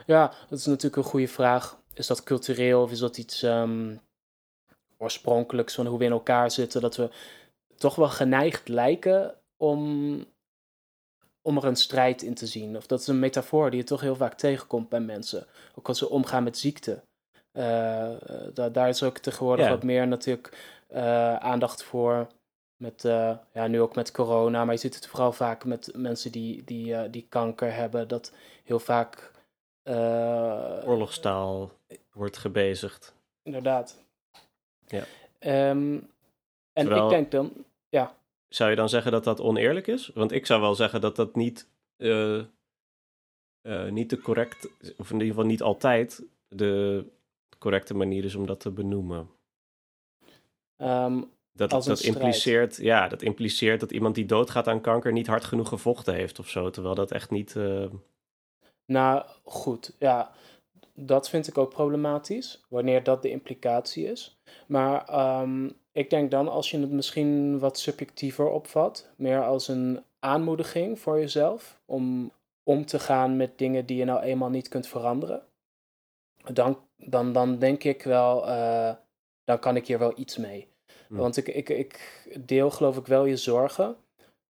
ja, 0.05 0.33
dat 0.49 0.59
is 0.59 0.65
natuurlijk 0.65 0.95
een 0.95 1.11
goede 1.11 1.27
vraag. 1.27 1.79
Is 1.93 2.07
dat 2.07 2.23
cultureel 2.23 2.81
of 2.81 2.91
is 2.91 2.99
dat 2.99 3.17
iets 3.17 3.43
um, 3.43 4.01
oorspronkelijks 4.97 5.75
van 5.75 5.85
hoe 5.85 5.97
we 5.97 6.05
in 6.05 6.11
elkaar 6.11 6.51
zitten? 6.51 6.81
Dat 6.81 6.95
we 6.95 7.09
toch 7.77 7.95
wel 7.95 8.09
geneigd 8.09 8.67
lijken 8.67 9.35
om, 9.57 10.25
om 11.47 11.57
er 11.57 11.65
een 11.65 11.75
strijd 11.75 12.21
in 12.21 12.33
te 12.33 12.47
zien. 12.47 12.77
Of 12.77 12.87
dat 12.87 12.99
is 12.99 13.07
een 13.07 13.19
metafoor 13.19 13.69
die 13.69 13.79
je 13.79 13.85
toch 13.85 14.01
heel 14.01 14.15
vaak 14.15 14.33
tegenkomt 14.33 14.89
bij 14.89 14.99
mensen. 14.99 15.45
Ook 15.75 15.87
als 15.87 15.97
ze 15.97 16.09
omgaan 16.09 16.43
met 16.43 16.57
ziekte. 16.57 17.03
Uh, 17.53 17.63
daar, 18.53 18.71
daar 18.71 18.89
is 18.89 19.03
ook 19.03 19.17
tegenwoordig 19.17 19.69
wat 19.69 19.83
meer 19.83 20.07
natuurlijk 20.07 20.75
uh, 20.89 21.35
aandacht 21.35 21.83
voor. 21.83 22.27
Met, 22.77 23.03
uh, 23.03 23.37
ja, 23.53 23.67
nu 23.67 23.81
ook 23.81 23.95
met 23.95 24.11
corona, 24.11 24.65
maar 24.65 24.73
je 24.73 24.79
ziet 24.79 24.95
het 24.95 25.07
vooral 25.07 25.31
vaak 25.31 25.65
met 25.65 25.91
mensen 25.95 26.31
die, 26.31 26.63
die, 26.63 27.09
die 27.09 27.25
kanker 27.29 27.73
hebben. 27.73 28.07
Dat 28.07 28.31
heel 28.63 28.79
vaak. 28.79 29.31
Oorlogstaal 30.85 31.71
wordt 32.11 32.37
gebezigd. 32.37 33.13
Inderdaad. 33.43 34.03
Ja. 34.85 35.03
Um, 35.69 36.11
en 36.73 36.85
Terwijl... 36.85 37.03
ik 37.03 37.09
denk 37.09 37.31
dan, 37.31 37.53
ja. 37.89 38.15
Zou 38.49 38.69
je 38.69 38.75
dan 38.75 38.89
zeggen 38.89 39.11
dat 39.11 39.23
dat 39.23 39.41
oneerlijk 39.41 39.87
is? 39.87 40.11
Want 40.13 40.31
ik 40.31 40.45
zou 40.45 40.61
wel 40.61 40.75
zeggen 40.75 41.01
dat 41.01 41.15
dat 41.15 41.35
niet, 41.35 41.69
uh, 41.97 42.43
uh, 43.61 43.89
niet 43.89 44.09
de 44.09 44.21
correct, 44.21 44.69
of 44.97 45.09
in 45.09 45.13
ieder 45.13 45.27
geval 45.27 45.45
niet 45.45 45.61
altijd 45.61 46.23
de 46.47 47.05
correcte 47.57 47.93
manier 47.93 48.23
is 48.23 48.35
om 48.35 48.45
dat 48.45 48.59
te 48.59 48.71
benoemen. 48.71 49.29
Um, 50.77 51.31
dat, 51.51 51.69
dat 51.69 51.99
impliceert, 51.99 52.75
ja, 52.75 53.07
dat 53.07 53.21
impliceert 53.21 53.79
dat 53.79 53.91
iemand 53.91 54.15
die 54.15 54.25
doodgaat 54.25 54.67
aan 54.67 54.81
kanker 54.81 55.11
niet 55.11 55.27
hard 55.27 55.43
genoeg 55.43 55.69
gevochten 55.69 56.13
heeft 56.13 56.39
of 56.39 56.49
zo. 56.49 56.69
Terwijl 56.69 56.95
dat 56.95 57.11
echt 57.11 57.29
niet. 57.29 57.55
Uh... 57.55 57.85
Nou, 58.85 59.25
goed. 59.43 59.95
Ja, 59.99 60.31
dat 60.93 61.29
vind 61.29 61.47
ik 61.47 61.57
ook 61.57 61.69
problematisch, 61.69 62.65
wanneer 62.69 63.03
dat 63.03 63.21
de 63.21 63.29
implicatie 63.29 64.05
is. 64.05 64.39
Maar 64.67 65.29
um, 65.41 65.71
ik 65.97 66.09
denk 66.09 66.31
dan 66.31 66.47
als 66.47 66.71
je 66.71 66.79
het 66.79 66.91
misschien 66.91 67.59
wat 67.59 67.79
subjectiever 67.79 68.49
opvat, 68.49 69.09
meer 69.15 69.43
als 69.43 69.67
een 69.67 70.03
aanmoediging 70.19 70.99
voor 70.99 71.19
jezelf 71.19 71.79
om 71.85 72.31
om 72.63 72.85
te 72.85 72.99
gaan 72.99 73.37
met 73.37 73.57
dingen 73.57 73.85
die 73.85 73.97
je 73.97 74.05
nou 74.05 74.21
eenmaal 74.21 74.49
niet 74.49 74.67
kunt 74.67 74.87
veranderen, 74.87 75.41
dan, 76.53 76.79
dan, 76.97 77.33
dan 77.33 77.59
denk 77.59 77.83
ik 77.83 78.03
wel, 78.03 78.47
uh, 78.47 78.91
dan 79.43 79.59
kan 79.59 79.75
ik 79.75 79.87
hier 79.87 79.99
wel 79.99 80.13
iets 80.15 80.37
mee. 80.37 80.67
Hm. 81.07 81.15
Want 81.15 81.37
ik, 81.37 81.47
ik, 81.47 81.69
ik 81.69 82.27
deel 82.39 82.71
geloof 82.71 82.97
ik 82.97 83.05
wel 83.05 83.25
je 83.25 83.37
zorgen. 83.37 83.95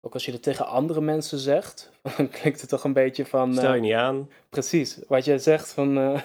Ook 0.00 0.14
als 0.14 0.24
je 0.24 0.32
het 0.32 0.42
tegen 0.42 0.66
andere 0.66 1.00
mensen 1.00 1.38
zegt, 1.38 1.90
dan 2.16 2.28
klinkt 2.28 2.60
het 2.60 2.70
toch 2.70 2.84
een 2.84 2.92
beetje 2.92 3.26
van. 3.26 3.54
Stel 3.54 3.70
je 3.70 3.76
uh, 3.76 3.82
niet 3.82 3.94
aan. 3.94 4.30
Precies. 4.48 4.98
Wat 5.08 5.24
je 5.24 5.38
zegt 5.38 5.72
van 5.72 5.98
uh, 5.98 6.20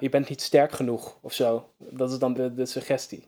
je 0.00 0.08
bent 0.10 0.28
niet 0.28 0.42
sterk 0.42 0.72
genoeg 0.72 1.18
of 1.20 1.32
zo. 1.32 1.68
Dat 1.76 2.10
is 2.10 2.18
dan 2.18 2.32
de, 2.32 2.54
de 2.54 2.66
suggestie. 2.66 3.24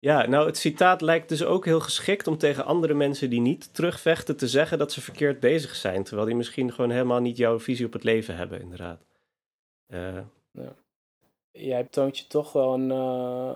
Ja, 0.00 0.26
nou 0.26 0.46
het 0.46 0.56
citaat 0.56 1.00
lijkt 1.00 1.28
dus 1.28 1.44
ook 1.44 1.64
heel 1.64 1.80
geschikt 1.80 2.26
om 2.26 2.38
tegen 2.38 2.64
andere 2.64 2.94
mensen 2.94 3.30
die 3.30 3.40
niet 3.40 3.74
terugvechten 3.74 4.36
te 4.36 4.48
zeggen 4.48 4.78
dat 4.78 4.92
ze 4.92 5.00
verkeerd 5.00 5.40
bezig 5.40 5.74
zijn. 5.74 6.04
Terwijl 6.04 6.26
die 6.26 6.36
misschien 6.36 6.72
gewoon 6.72 6.90
helemaal 6.90 7.20
niet 7.20 7.36
jouw 7.36 7.60
visie 7.60 7.86
op 7.86 7.92
het 7.92 8.04
leven 8.04 8.36
hebben, 8.36 8.60
inderdaad. 8.60 9.06
Uh. 9.88 10.18
Ja. 10.50 10.74
Jij 11.50 11.84
toont 11.84 12.18
je 12.18 12.26
toch 12.26 12.52
wel 12.52 12.74
een. 12.74 12.90
Uh... 12.90 13.52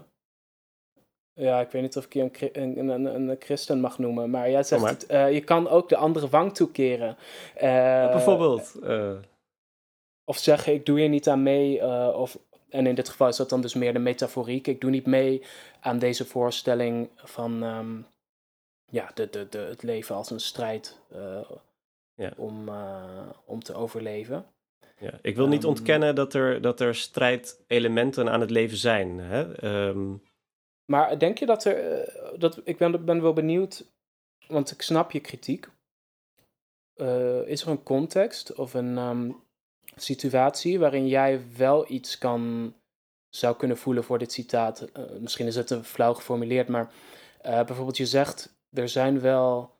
Ja, 1.34 1.60
ik 1.60 1.70
weet 1.70 1.82
niet 1.82 1.96
of 1.96 2.04
ik 2.04 2.12
je 2.12 2.58
een, 2.58 2.78
een, 2.78 2.88
een, 2.88 3.28
een 3.28 3.36
christen 3.38 3.80
mag 3.80 3.98
noemen, 3.98 4.30
maar 4.30 4.50
jij 4.50 4.62
zegt 4.62 4.84
Het, 4.84 5.10
uh, 5.10 5.32
je 5.32 5.40
kan 5.40 5.68
ook 5.68 5.88
de 5.88 5.96
andere 5.96 6.28
wang 6.28 6.54
toekeren. 6.54 7.16
Bijvoorbeeld. 8.10 8.78
Of 10.24 10.36
zeggen, 10.38 10.72
ik 10.72 10.86
doe 10.86 10.98
hier 10.98 11.08
niet 11.08 11.28
aan 11.28 11.42
mee, 11.42 11.86
of 12.14 12.38
en 12.72 12.86
in 12.86 12.94
dit 12.94 13.08
geval 13.08 13.28
is 13.28 13.36
dat 13.36 13.48
dan 13.48 13.60
dus 13.60 13.74
meer 13.74 13.92
de 13.92 13.98
metaforiek. 13.98 14.66
Ik 14.66 14.80
doe 14.80 14.90
niet 14.90 15.06
mee 15.06 15.42
aan 15.80 15.98
deze 15.98 16.24
voorstelling 16.24 17.08
van 17.16 17.62
um, 17.62 18.06
ja, 18.90 19.10
de, 19.14 19.30
de, 19.30 19.48
de, 19.48 19.58
het 19.58 19.82
leven 19.82 20.14
als 20.14 20.30
een 20.30 20.40
strijd 20.40 20.98
uh, 21.12 21.50
ja. 22.14 22.32
om, 22.36 22.68
uh, 22.68 23.28
om 23.44 23.62
te 23.62 23.74
overleven. 23.74 24.46
Ja, 24.98 25.18
ik 25.22 25.36
wil 25.36 25.48
niet 25.48 25.62
um, 25.62 25.68
ontkennen 25.68 26.14
dat 26.14 26.34
er, 26.34 26.60
dat 26.60 26.80
er 26.80 26.94
strijdelementen 26.94 28.30
aan 28.30 28.40
het 28.40 28.50
leven 28.50 28.76
zijn. 28.76 29.18
Hè? 29.18 29.64
Um... 29.88 30.22
Maar 30.84 31.18
denk 31.18 31.38
je 31.38 31.46
dat 31.46 31.64
er. 31.64 32.00
Uh, 32.00 32.38
dat, 32.38 32.60
ik 32.64 32.76
ben, 32.78 33.04
ben 33.04 33.22
wel 33.22 33.32
benieuwd, 33.32 33.84
want 34.46 34.70
ik 34.70 34.82
snap 34.82 35.10
je 35.10 35.20
kritiek. 35.20 35.68
is 37.46 37.62
er 37.62 37.68
een 37.68 37.82
context 37.82 38.54
of 38.54 38.74
een, 38.74 38.96
situatie 40.02 40.78
waarin 40.78 41.08
jij 41.08 41.40
wel 41.56 41.90
iets 41.90 42.18
kan, 42.18 42.74
zou 43.28 43.56
kunnen 43.56 43.76
voelen 43.76 44.04
voor 44.04 44.18
dit 44.18 44.32
citaat. 44.32 44.88
Uh, 44.96 45.04
misschien 45.18 45.46
is 45.46 45.56
het 45.56 45.66
te 45.66 45.84
flauw 45.84 46.14
geformuleerd, 46.14 46.68
maar 46.68 46.92
uh, 47.46 47.64
bijvoorbeeld 47.64 47.96
je 47.96 48.06
zegt, 48.06 48.56
er 48.72 48.88
zijn 48.88 49.20
wel 49.20 49.74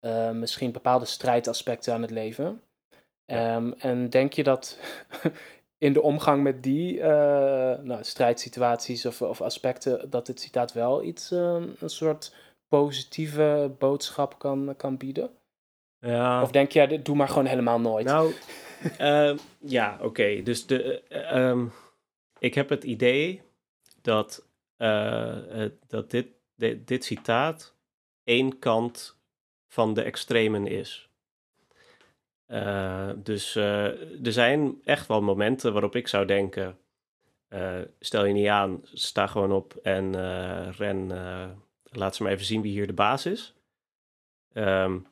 uh, 0.00 0.30
misschien 0.30 0.72
bepaalde 0.72 1.04
strijdaspecten 1.04 1.94
aan 1.94 2.02
het 2.02 2.10
leven. 2.10 2.60
Ja. 3.26 3.56
Um, 3.56 3.74
en 3.78 4.10
denk 4.10 4.32
je 4.32 4.42
dat 4.42 4.78
in 5.86 5.92
de 5.92 6.02
omgang 6.02 6.42
met 6.42 6.62
die 6.62 7.00
nou, 7.00 7.98
strijdsituaties 8.00 9.06
of, 9.06 9.22
of, 9.22 9.40
aspecten, 9.40 10.10
dat 10.10 10.26
dit 10.26 10.40
citaat 10.40 10.72
wel 10.72 11.02
iets, 11.02 11.30
een 11.30 11.76
soort 11.84 12.34
positieve 12.68 13.74
boodschap 13.78 14.38
kan, 14.38 14.74
kan 14.76 14.96
bieden? 14.96 15.30
Ja. 15.98 16.42
Of 16.42 16.50
denk 16.50 16.70
jij, 16.70 17.02
doe 17.02 17.16
maar 17.16 17.28
gewoon 17.28 17.46
helemaal 17.46 17.80
nooit? 17.80 18.06
Nou, 18.06 18.34
uh, 19.00 19.36
ja, 19.76 19.98
oké. 20.00 20.42
Dus 20.42 20.66
de, 20.66 21.02
uh, 21.08 21.48
um, 21.48 21.72
ik 22.38 22.54
heb 22.54 22.68
het 22.68 22.84
idee 22.84 23.42
dat, 24.02 24.46
uh, 24.78 25.66
dat 25.86 26.10
dit, 26.10 26.26
dit, 26.56 26.86
dit 26.86 27.04
citaat 27.04 27.74
één 28.24 28.58
kant 28.58 29.18
van 29.68 29.94
de 29.94 30.02
extremen 30.02 30.66
is. 30.66 31.08
dus 33.16 33.54
er 33.54 34.32
zijn 34.32 34.80
echt 34.84 35.06
wel 35.06 35.22
momenten 35.22 35.72
waarop 35.72 35.96
ik 35.96 36.08
zou 36.08 36.26
denken: 36.26 36.78
stel 38.00 38.24
je 38.24 38.32
niet 38.32 38.48
aan, 38.48 38.80
sta 38.92 39.26
gewoon 39.26 39.52
op 39.52 39.76
en 39.82 40.12
ren. 40.72 41.08
laat 41.84 42.16
ze 42.16 42.22
maar 42.22 42.32
even 42.32 42.44
zien 42.46 42.62
wie 42.62 42.72
hier 42.72 42.86
de 42.86 42.92
baas 42.92 43.26
is. 43.26 43.54
Um, 44.52 45.06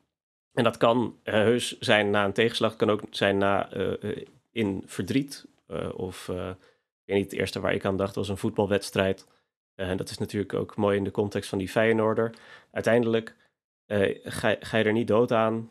en 0.52 0.64
dat 0.64 0.76
kan 0.76 1.18
uh, 1.24 1.34
heus 1.34 1.78
zijn 1.78 2.10
na 2.10 2.24
een 2.24 2.32
tegenslag, 2.32 2.76
kan 2.76 2.90
ook 2.90 3.02
zijn 3.10 3.38
na 3.38 3.74
uh, 3.76 4.16
in 4.50 4.82
verdriet. 4.86 5.46
of 5.94 6.28
ik 6.28 7.08
weet 7.08 7.16
niet, 7.16 7.30
het 7.30 7.40
eerste 7.40 7.60
waar 7.60 7.74
ik 7.74 7.84
aan 7.84 7.96
dacht 7.96 8.14
was 8.14 8.28
een 8.28 8.36
voetbalwedstrijd. 8.36 9.26
en 9.74 9.96
dat 9.96 10.10
is 10.10 10.18
natuurlijk 10.18 10.54
ook 10.54 10.76
mooi 10.76 10.96
in 10.96 11.04
de 11.04 11.10
context 11.10 11.48
van 11.48 11.58
die 11.58 11.68
Feyenoorder. 11.68 12.34
Uiteindelijk 12.70 13.36
ga, 14.22 14.56
ga 14.60 14.76
je 14.76 14.84
er 14.84 14.92
niet 14.92 15.08
dood 15.08 15.32
aan 15.32 15.70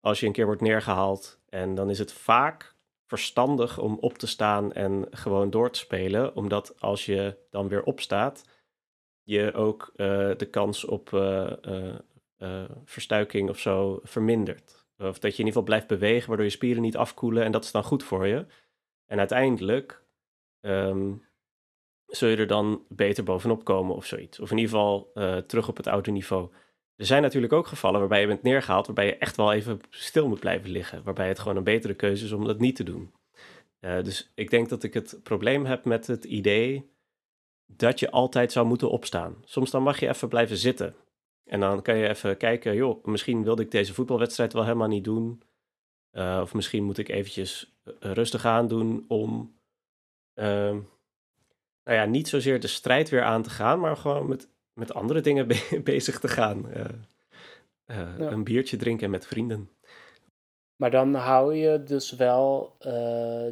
als 0.00 0.20
je 0.20 0.26
een 0.26 0.32
keer 0.32 0.46
wordt 0.46 0.60
neergehaald. 0.60 1.40
En 1.48 1.74
dan 1.74 1.90
is 1.90 1.98
het 1.98 2.12
vaak 2.12 2.74
verstandig 3.06 3.78
om 3.78 3.98
op 4.00 4.18
te 4.18 4.26
staan 4.26 4.72
en 4.72 5.06
gewoon 5.10 5.50
door 5.50 5.70
te 5.70 5.78
spelen. 5.78 6.36
Omdat 6.36 6.80
als 6.80 7.06
je 7.06 7.36
dan 7.50 7.68
weer 7.68 7.82
opstaat, 7.82 8.44
je 9.22 9.52
ook 9.54 9.92
de 10.36 10.48
kans 10.50 10.84
op 10.84 11.10
verstuiking 12.84 13.48
of 13.48 13.58
zo 13.58 14.00
vermindert. 14.02 14.86
Of 14.98 15.18
dat 15.18 15.36
je 15.36 15.42
in 15.42 15.46
ieder 15.46 15.46
geval 15.46 15.62
blijft 15.62 15.86
bewegen, 15.86 16.28
waardoor 16.28 16.46
je 16.46 16.52
spieren 16.52 16.82
niet 16.82 16.96
afkoelen 16.96 17.44
en 17.44 17.52
dat 17.52 17.64
is 17.64 17.70
dan 17.70 17.84
goed 17.84 18.02
voor 18.02 18.26
je. 18.26 18.46
En 19.06 19.18
uiteindelijk 19.18 20.04
um, 20.60 21.22
zul 22.06 22.28
je 22.28 22.36
er 22.36 22.46
dan 22.46 22.84
beter 22.88 23.24
bovenop 23.24 23.64
komen 23.64 23.96
of 23.96 24.06
zoiets. 24.06 24.40
Of 24.40 24.50
in 24.50 24.56
ieder 24.56 24.72
geval 24.72 25.10
uh, 25.14 25.36
terug 25.36 25.68
op 25.68 25.76
het 25.76 25.86
oude 25.86 26.10
niveau. 26.10 26.50
Er 26.96 27.06
zijn 27.06 27.22
natuurlijk 27.22 27.52
ook 27.52 27.66
gevallen 27.66 28.00
waarbij 28.00 28.20
je 28.20 28.26
bent 28.26 28.42
neergehaald, 28.42 28.86
waarbij 28.86 29.06
je 29.06 29.16
echt 29.16 29.36
wel 29.36 29.52
even 29.52 29.80
stil 29.90 30.28
moet 30.28 30.40
blijven 30.40 30.70
liggen. 30.70 31.02
Waarbij 31.02 31.28
het 31.28 31.38
gewoon 31.38 31.56
een 31.56 31.64
betere 31.64 31.94
keuze 31.94 32.24
is 32.24 32.32
om 32.32 32.44
dat 32.44 32.58
niet 32.58 32.76
te 32.76 32.84
doen. 32.84 33.14
Uh, 33.80 34.02
dus 34.02 34.32
ik 34.34 34.50
denk 34.50 34.68
dat 34.68 34.82
ik 34.82 34.94
het 34.94 35.20
probleem 35.22 35.64
heb 35.64 35.84
met 35.84 36.06
het 36.06 36.24
idee 36.24 36.90
dat 37.66 37.98
je 37.98 38.10
altijd 38.10 38.52
zou 38.52 38.66
moeten 38.66 38.90
opstaan. 38.90 39.36
Soms 39.44 39.70
dan 39.70 39.82
mag 39.82 40.00
je 40.00 40.08
even 40.08 40.28
blijven 40.28 40.56
zitten. 40.56 40.94
En 41.52 41.60
dan 41.60 41.82
kan 41.82 41.96
je 41.96 42.08
even 42.08 42.36
kijken, 42.36 42.74
joh, 42.74 43.04
misschien 43.04 43.44
wilde 43.44 43.62
ik 43.62 43.70
deze 43.70 43.94
voetbalwedstrijd 43.94 44.52
wel 44.52 44.62
helemaal 44.62 44.88
niet 44.88 45.04
doen. 45.04 45.42
Uh, 46.12 46.38
of 46.42 46.54
misschien 46.54 46.84
moet 46.84 46.98
ik 46.98 47.08
eventjes 47.08 47.76
uh, 47.84 48.12
rustig 48.12 48.44
aan 48.44 48.68
doen 48.68 49.04
om, 49.08 49.56
uh, 50.34 50.44
nou 51.84 51.98
ja, 51.98 52.04
niet 52.04 52.28
zozeer 52.28 52.60
de 52.60 52.66
strijd 52.66 53.08
weer 53.08 53.22
aan 53.22 53.42
te 53.42 53.50
gaan, 53.50 53.80
maar 53.80 53.96
gewoon 53.96 54.28
met, 54.28 54.48
met 54.72 54.94
andere 54.94 55.20
dingen 55.20 55.46
be 55.48 55.80
bezig 55.84 56.20
te 56.20 56.28
gaan. 56.28 56.66
Uh, 56.76 56.84
ja. 57.86 58.14
Een 58.18 58.44
biertje 58.44 58.76
drinken 58.76 59.10
met 59.10 59.26
vrienden. 59.26 59.70
Maar 60.76 60.90
dan 60.90 61.14
hou 61.14 61.54
je 61.54 61.82
dus 61.82 62.10
wel 62.10 62.76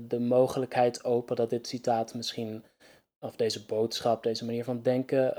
de 0.02 0.19
mogelijkheid 0.21 1.04
open 1.04 1.37
dat 1.37 1.50
dit 1.50 1.66
citaat 1.66 2.14
misschien, 2.14 2.64
of 3.19 3.37
deze 3.37 3.66
boodschap, 3.66 4.23
deze 4.23 4.45
manier 4.45 4.64
van 4.64 4.83
denken, 4.83 5.35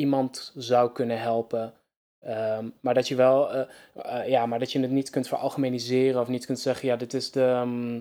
iemand 0.00 0.52
zou 0.56 0.92
kunnen 0.92 1.20
helpen. 1.20 1.74
Ehm, 2.20 2.68
maar 2.80 2.94
dat 2.94 3.08
je 3.08 3.14
wel, 3.14 3.52
eh, 3.52 3.66
eh, 3.94 4.28
ja, 4.28 4.46
maar 4.46 4.58
dat 4.58 4.72
je 4.72 4.80
het 4.80 4.90
niet 4.90 5.10
kunt 5.10 5.28
veralgemeniseren 5.28 6.20
of 6.20 6.28
niet 6.28 6.46
kunt 6.46 6.58
zeggen, 6.60 6.88
ja, 6.88 6.96
dit 6.96 7.14
is 7.14 7.30
de, 7.30 7.44
ehm, 7.44 8.00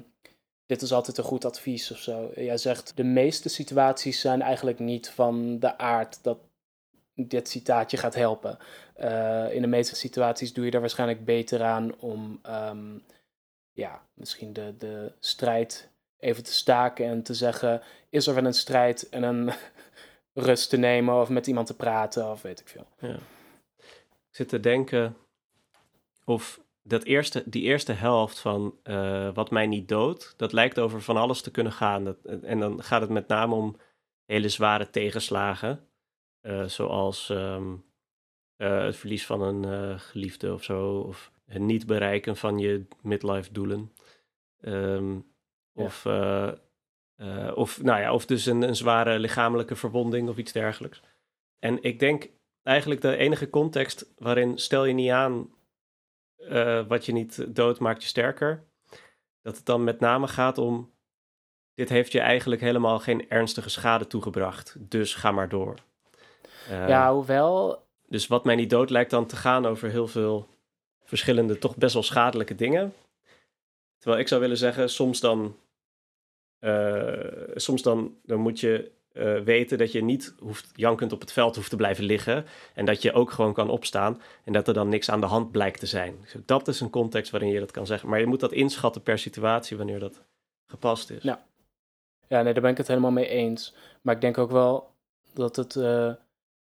dit 0.66 0.82
is 0.82 0.94
altijd 0.94 1.18
een 1.18 1.24
goed 1.24 1.46
advies 1.46 1.92
of 1.92 1.98
zo. 1.98 2.32
Jij 2.36 2.58
zegt, 2.58 2.98
de 2.98 3.04
meeste 3.04 3.50
situaties 3.50 4.22
zijn 4.22 4.42
eigenlijk 4.42 4.80
niet 4.80 5.10
van 5.10 5.60
de 5.60 5.78
aard 5.78 6.24
dat 6.24 6.38
dit 7.16 7.50
citaatje 7.50 7.98
gaat 7.98 8.16
helpen. 8.16 8.58
Eh, 8.94 9.54
in 9.54 9.62
de 9.62 9.68
meeste 9.68 9.96
situaties 9.96 10.54
doe 10.54 10.66
je 10.66 10.72
er 10.72 10.80
waarschijnlijk 10.80 11.26
beter 11.26 11.64
aan 11.64 12.00
om, 12.00 12.40
ehm, 12.44 12.98
ja, 13.72 14.02
misschien 14.14 14.54
de, 14.54 14.76
de 14.78 15.12
strijd 15.20 15.90
even 16.20 16.44
te 16.44 16.54
staken 16.54 17.06
en 17.06 17.24
te 17.24 17.34
zeggen, 17.34 17.82
is 18.10 18.28
er 18.28 18.34
wel 18.34 18.46
een 18.46 18.54
strijd 18.54 19.10
en 19.10 19.24
een 19.24 19.52
rust 20.34 20.70
te 20.70 20.78
nemen 20.78 21.22
of 21.22 21.30
met 21.30 21.48
iemand 21.48 21.68
te 21.68 21.76
praten 21.76 22.32
of 22.32 22.42
weet 22.42 22.60
ik 22.60 22.68
veel. 22.68 22.88
Ja. 23.00 23.16
Ik 24.30 24.36
zit 24.36 24.50
te 24.50 24.60
denken 24.60 25.18
of 26.26 26.62
dat 26.84 27.04
eerste, 27.04 27.44
die 27.46 27.64
eerste 27.64 27.92
helft 27.92 28.40
van 28.40 28.76
uh, 28.84 29.34
Wat 29.34 29.52
mij 29.52 29.68
niet 29.68 29.88
dood, 29.88 30.34
dat 30.38 30.54
lijkt 30.54 30.80
over 30.80 31.02
van 31.02 31.18
alles 31.18 31.42
te 31.42 31.52
kunnen 31.52 31.72
gaan. 31.72 32.04
Dat, 32.04 32.18
en 32.26 32.60
dan 32.60 32.84
gaat 32.84 33.02
het 33.02 33.10
met 33.10 33.28
name 33.28 33.56
om 33.56 33.76
hele 34.26 34.50
zware 34.50 34.90
tegenslagen, 34.90 35.88
uh, 36.42 36.64
zoals 36.64 37.30
um, 37.30 37.86
uh, 38.58 38.84
het 38.84 38.96
verlies 38.96 39.26
van 39.26 39.42
een 39.42 40.00
geliefde 40.00 40.54
of 40.54 40.64
zo, 40.64 41.00
of 41.00 41.32
het 41.46 41.62
niet 41.62 41.86
bereiken 41.86 42.36
van 42.36 42.58
je 42.58 42.86
midlife 43.02 43.52
doelen. 43.52 43.94
Um, 44.62 45.28
ja. 45.74 45.90
Of 47.20 47.26
uh, 47.26 47.52
of, 47.56 47.82
nou 47.82 48.02
ja, 48.02 48.14
of 48.14 48.26
dus 48.26 48.46
een, 48.46 48.62
een 48.62 48.76
zware 48.76 49.20
lichamelijke 49.20 49.76
verwonding 49.76 50.30
of 50.30 50.38
iets 50.38 50.52
dergelijks. 50.52 51.02
En 51.60 51.84
ik 51.84 52.00
denk 52.00 52.30
eigenlijk 52.64 53.02
de 53.02 53.16
enige 53.16 53.50
context 53.50 54.14
waarin 54.18 54.58
stel 54.58 54.86
je 54.86 54.94
niet 54.94 55.12
aan 55.12 55.50
uh, 56.38 56.88
wat 56.88 57.06
je 57.06 57.12
niet 57.12 57.56
dood 57.56 57.80
maakt 57.80 58.02
je 58.02 58.08
sterker. 58.08 58.64
Dat 59.42 59.58
het 59.58 59.66
dan 59.66 59.84
met 59.84 60.00
name 60.00 60.28
gaat 60.28 60.58
om 60.58 60.92
dit 61.74 61.90
heeft 61.90 62.12
je 62.12 62.20
eigenlijk 62.20 62.62
helemaal 62.62 63.00
geen 63.00 63.30
ernstige 63.30 63.70
schade 63.70 64.08
toegebracht. 64.08 64.76
Dus 64.80 65.16
ga 65.16 65.32
maar 65.32 65.50
door. 65.50 65.76
Uh, 66.70 66.88
ja, 66.88 67.14
hoewel. 67.14 67.84
Dus 68.08 68.28
wat 68.28 68.44
mij 68.44 68.56
niet 68.56 68.70
dood 68.70 68.90
lijkt 68.90 69.12
dan 69.12 69.26
te 69.26 69.36
gaan 69.36 69.66
over 69.66 69.90
heel 69.90 70.08
veel 70.08 70.48
verschillende, 71.04 71.58
toch 71.58 71.76
best 71.76 71.94
wel 71.94 72.04
schadelijke 72.04 72.56
dingen. 72.56 72.94
Terwijl 73.98 74.22
ik 74.22 74.28
zou 74.28 74.42
willen 74.42 74.58
zeggen, 74.58 74.90
soms 74.90 75.20
dan 75.20 75.56
soms 77.56 77.82
dan, 77.82 78.16
dan 78.24 78.40
moet 78.40 78.60
je 78.60 78.92
uh, 79.14 79.40
weten 79.42 79.78
dat 79.78 79.92
je 79.92 80.04
niet 80.04 80.34
hoeft, 80.40 80.72
jankend 80.76 81.12
op 81.12 81.20
het 81.20 81.32
veld 81.32 81.56
hoeft 81.56 81.70
te 81.70 81.76
blijven 81.76 82.04
liggen. 82.04 82.46
En 82.74 82.86
dat 82.86 83.02
je 83.02 83.14
ook 83.14 83.32
gewoon 83.32 83.54
kan 83.54 83.70
opstaan. 83.70 84.22
En 84.44 84.54
dat 84.54 84.68
er 84.68 84.74
dan 84.74 84.90
niks 84.90 85.10
aan 85.10 85.22
de 85.22 85.28
hand 85.28 85.52
blijkt 85.52 85.80
te 85.80 85.86
zijn. 85.86 86.18
Dus 86.22 86.36
dat 86.46 86.68
is 86.68 86.80
een 86.80 86.90
context 86.90 87.32
waarin 87.32 87.50
je 87.50 87.60
dat 87.60 87.72
kan 87.72 87.86
zeggen. 87.86 88.10
Maar 88.10 88.20
je 88.20 88.26
moet 88.26 88.40
dat 88.40 88.52
inschatten 88.52 89.02
per 89.02 89.20
situatie 89.20 89.78
wanneer 89.78 90.00
dat 90.00 90.22
gepast 90.66 91.10
is. 91.10 91.24
Ja, 91.24 91.46
ja 92.28 92.42
nee, 92.42 92.54
daar 92.54 92.62
ben 92.62 92.72
ik 92.72 92.78
het 92.78 92.88
helemaal 92.88 93.12
mee 93.12 93.28
eens. 93.28 93.76
Maar 94.02 94.16
ik 94.16 94.22
denk 94.22 94.38
ook 94.38 94.52
wel 94.52 94.96
dat 95.34 95.56
het. 95.56 95.76
Uh, 95.76 96.14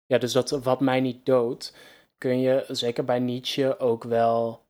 ja, 0.05 0.17
dus 0.17 0.31
dat 0.31 0.49
wat 0.49 0.79
mij 0.79 1.01
niet 1.01 1.25
doodt, 1.25 1.75
kun 2.17 2.39
je 2.39 2.65
zeker 2.67 3.05
bij 3.05 3.19
Nietzsche 3.19 3.79
ook 3.79 4.03
wel. 4.03 4.67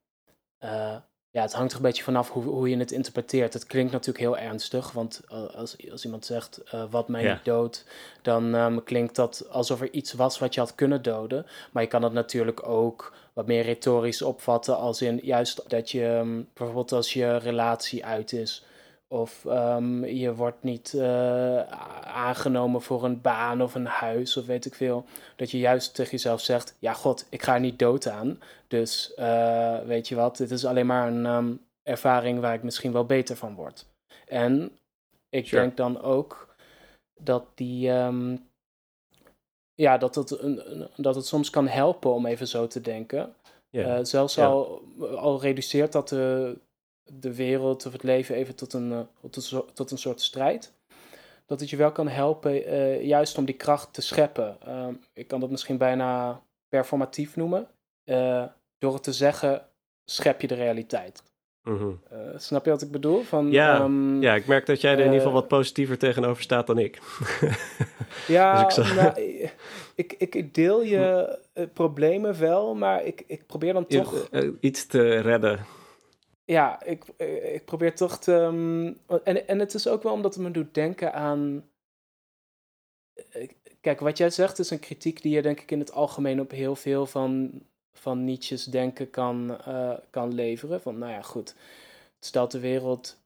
Ja, 1.32 1.42
het 1.42 1.54
hangt 1.54 1.72
er 1.72 1.78
een 1.78 1.84
beetje 1.84 2.04
vanaf 2.04 2.30
hoe, 2.30 2.44
hoe 2.44 2.70
je 2.70 2.78
het 2.78 2.92
interpreteert. 2.92 3.54
Het 3.54 3.65
klinkt 3.65 3.92
natuurlijk 3.92 4.20
heel 4.20 4.38
ernstig, 4.38 4.92
want 4.92 5.22
uh, 5.32 5.56
als, 5.56 5.92
als 5.92 6.06
iemand 6.06 6.26
zegt 6.26 6.62
uh, 6.74 6.84
wat 6.89 7.08
mij 7.08 7.24
ja. 7.24 7.34
niet 7.34 7.46
doodt, 7.46 7.86
dan 8.22 8.54
um, 8.56 8.84
klinkt 8.84 9.15
dat 9.15 9.46
alsof 9.50 9.82
er 9.82 9.92
iets 9.92 10.13
was 10.13 10.39
wat 10.39 10.54
je 10.54 10.60
had 10.60 10.76
kunnen 10.76 11.02
doden. 11.02 11.46
Maar 11.72 11.84
je 11.84 11.89
kan 11.89 12.04
het 12.04 12.13
natuurlijk 12.13 12.68
ook 12.68 13.13
wat 13.34 13.48
meer 13.48 13.63
retorisch 13.63 14.22
opvatten, 14.22 14.78
als 14.78 15.02
in 15.02 15.20
juist 15.24 15.70
dat 15.70 15.92
je 15.92 16.06
um, 16.06 16.48
bijvoorbeeld 16.54 16.92
als 16.92 17.13
je 17.13 17.38
relatie 17.38 18.06
uit 18.06 18.32
is, 18.32 18.65
of 19.12 19.45
um, 19.45 20.06
je 20.06 20.36
wordt 20.36 20.63
niet 20.63 20.93
uh, 20.95 21.62
aangenomen 22.02 22.82
voor 22.82 23.04
een 23.04 23.22
baan 23.22 23.62
of 23.62 23.76
een 23.76 23.86
huis 23.86 24.38
of 24.38 24.45
weet 24.45 24.65
ik 24.65 24.76
veel. 24.76 25.06
Dat 25.36 25.52
je 25.52 25.60
juist 25.60 25.95
tegen 25.95 26.12
jezelf 26.12 26.41
zegt: 26.41 26.76
Ja, 26.80 26.93
God, 26.93 27.26
ik 27.30 27.43
ga 27.43 27.54
er 27.54 27.60
niet 27.60 27.80
dood 27.80 28.08
aan. 28.08 28.39
Dus 28.67 29.13
uh, 29.17 29.80
weet 29.80 30.08
je 30.08 30.15
wat, 30.15 30.38
dit 30.38 30.52
is 30.52 30.65
alleen 30.65 30.86
maar 30.86 31.08
een 31.08 31.26
um, 31.26 31.65
ervaring 31.84 32.39
waar 32.39 32.54
ik 32.54 32.63
misschien 32.63 32.91
wel 32.91 33.06
beter 33.06 33.36
van 33.36 33.56
word. 33.56 33.86
En 34.28 34.72
ik 35.30 35.48
sure. 35.48 35.62
denk 35.62 35.78
dan 35.78 36.02
ook 36.02 36.56
dat 37.22 37.45
die. 37.56 37.89
Um, 37.89 38.48
ja, 39.74 39.98
dat 39.98 40.15
het, 40.15 40.39
een, 40.39 40.88
dat 40.95 41.15
het 41.15 41.26
soms 41.26 41.50
kan 41.50 41.67
helpen 41.67 42.13
om 42.13 42.26
even 42.26 42.48
zo 42.48 42.67
te 42.67 42.82
denken. 42.82 43.34
Yeah. 43.69 43.98
Uh, 44.00 44.06
zelfs 44.06 44.36
yeah. 44.36 44.50
al, 44.50 44.84
al 45.15 45.41
reduceert 45.41 45.91
dat 45.91 46.10
de 46.10 46.58
de 47.13 47.36
wereld 47.36 47.86
of 47.86 47.91
het 47.91 48.04
leven 48.04 48.36
even 48.36 48.56
tot 48.56 48.74
een, 48.74 49.08
tot 49.30 49.52
een, 49.52 49.63
tot 49.74 49.91
een 49.91 49.98
soort 49.98 50.22
strijd. 50.22 50.74
Dat 51.45 51.60
het 51.60 51.69
je 51.69 51.78
wel 51.78 51.91
kan 51.91 52.08
helpen 52.08 52.74
uh, 52.74 53.04
juist 53.04 53.38
om 53.38 53.45
die 53.45 53.56
kracht 53.56 53.93
te 53.93 54.02
scheppen. 54.02 54.58
Uh, 54.67 54.88
ik 55.13 55.28
kan 55.28 55.39
dat 55.39 55.50
misschien 55.50 55.78
bijna 55.78 56.41
performatief 56.69 57.36
noemen. 57.36 57.67
Uh, 58.06 58.43
door 58.78 58.93
het 58.93 59.04
te 59.04 59.13
zeggen, 59.13 59.65
schep 60.06 60.41
je 60.41 60.48
de 60.48 60.56
realiteit. 60.56 61.24
Mm 61.63 61.78
-hmm. 61.78 62.00
snap 62.36 62.65
je 62.65 62.72
wat 62.72 62.82
ik 62.82 62.91
bedoel? 62.91 63.22
Van, 63.22 63.52
ja, 63.52 63.82
um, 63.82 64.22
ja, 64.22 64.36
ik 64.36 64.48
merk 64.48 64.65
dat 64.65 64.82
jij 64.82 64.91
er 64.91 64.98
in 65.00 65.04
ieder 65.06 65.17
geval 65.17 65.34
wat 65.34 65.48
positiever 65.48 65.98
tegenover 65.98 66.43
staat 66.43 66.67
dan 66.67 66.78
ik. 66.78 67.00
ja, 68.28 68.63
dus 68.63 68.78
ik, 68.78 68.95
nou, 68.95 69.22
ik, 69.95 70.13
ik, 70.17 70.54
deel 70.54 70.84
je 70.84 71.38
problemen 71.74 72.39
wel, 72.39 72.76
maar 72.76 73.06
ik, 73.06 73.24
ik 73.28 73.45
probeer 73.45 73.74
dan 73.74 73.86
toch... 73.88 74.30
iets 74.60 74.86
te 74.86 75.19
redden 75.19 75.60
ja, 76.50 76.84
ik, 76.84 77.06
ik 77.54 77.66
probeer 77.66 77.96
toch 77.96 78.20
te. 78.20 78.34
Um, 78.34 79.00
en, 79.24 79.48
en 79.48 79.60
het 79.60 79.74
is 79.74 79.88
ook 79.88 80.04
wel 80.04 80.14
omdat 80.14 80.34
het 80.34 80.44
me 80.44 80.52
doet 80.52 80.74
denken 80.74 81.14
aan. 81.14 81.70
Eh, 83.32 83.50
kijk, 83.82 84.00
wat 84.00 84.18
jij 84.18 84.30
zegt 84.30 84.60
is 84.60 84.70
een 84.70 84.80
kritiek 84.80 85.22
die 85.22 85.36
je 85.36 85.42
denk 85.42 85.60
ik 85.60 85.72
in 85.72 85.80
het 85.80 85.92
algemeen 85.92 86.40
op 86.40 86.52
heel 86.52 86.76
veel 86.76 87.06
van, 87.06 87.62
van 87.94 88.24
Nietzsche's 88.24 88.64
denken 88.64 89.10
kan, 89.10 89.58
uh, 89.68 89.94
kan 90.10 90.34
leveren. 90.34 90.82
Van 90.82 90.98
nou 90.98 91.12
ja, 91.12 91.22
goed. 91.22 91.50
Het 92.16 92.26
stelt 92.26 92.52
de 92.52 92.60
wereld 92.60 93.18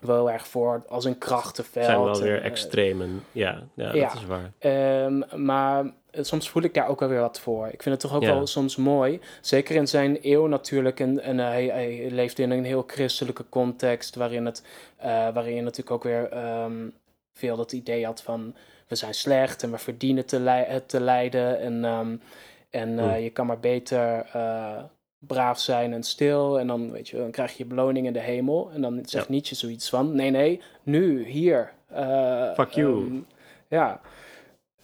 wel 0.00 0.30
erg 0.30 0.46
voor 0.46 0.84
als 0.88 1.04
een 1.04 1.18
krachtenveld. 1.18 1.86
zijn 1.86 2.02
wel 2.02 2.20
weer 2.20 2.42
extremen, 2.42 3.24
ja, 3.32 3.62
ja, 3.74 3.94
ja, 3.94 4.08
dat 4.08 4.14
is 4.14 4.26
waar. 4.26 4.52
Um, 5.04 5.44
maar 5.44 5.92
soms 6.20 6.50
voel 6.50 6.62
ik 6.62 6.74
daar 6.74 6.88
ook 6.88 7.00
wel 7.00 7.08
weer 7.08 7.20
wat 7.20 7.40
voor. 7.40 7.66
Ik 7.66 7.82
vind 7.82 7.94
het 7.94 8.00
toch 8.00 8.14
ook 8.14 8.22
ja. 8.22 8.34
wel 8.34 8.46
soms 8.46 8.76
mooi. 8.76 9.20
Zeker 9.40 9.76
in 9.76 9.88
zijn 9.88 10.18
eeuw 10.22 10.46
natuurlijk. 10.46 11.00
En, 11.00 11.20
en 11.20 11.38
uh, 11.38 11.44
hij, 11.44 11.66
hij, 11.66 12.10
leeft 12.10 12.38
in 12.38 12.50
een 12.50 12.64
heel 12.64 12.84
christelijke 12.86 13.44
context. 13.48 14.14
Waarin, 14.14 14.46
het, 14.46 14.62
uh, 14.98 15.04
waarin 15.04 15.54
je 15.54 15.60
natuurlijk 15.60 15.90
ook 15.90 16.02
weer 16.02 16.54
um, 16.62 16.94
veel 17.32 17.56
dat 17.56 17.72
idee 17.72 18.04
had 18.04 18.22
van... 18.22 18.54
We 18.88 18.98
zijn 18.98 19.14
slecht 19.14 19.62
en 19.62 19.70
we 19.70 19.78
verdienen 19.78 20.26
te, 20.26 20.40
li 20.40 20.80
te 20.86 21.00
lijden. 21.00 21.60
En, 21.60 21.84
um, 21.84 22.20
en 22.70 22.88
uh, 22.88 23.04
mm. 23.04 23.14
je 23.14 23.30
kan 23.30 23.46
maar 23.46 23.60
beter 23.60 24.26
braaf 25.18 25.58
zijn 25.58 25.92
en 25.92 26.02
stil. 26.02 26.58
En 26.58 26.66
dan, 26.66 26.90
weet 26.90 27.08
je, 27.08 27.16
dan 27.16 27.30
krijg 27.30 27.56
je 27.56 27.64
beloning 27.64 28.06
in 28.06 28.12
de 28.12 28.20
hemel. 28.20 28.70
En 28.74 28.80
dan 28.80 29.00
zegt 29.04 29.26
ja. 29.26 29.32
Nietzsche 29.32 29.54
zoiets 29.54 29.88
van... 29.88 30.14
Nee, 30.14 30.30
nee, 30.30 30.60
nu, 30.82 31.24
hier. 31.24 31.72
Fuck 32.54 32.70
you. 32.70 32.92
Um, 32.92 33.26
ja. 33.68 34.00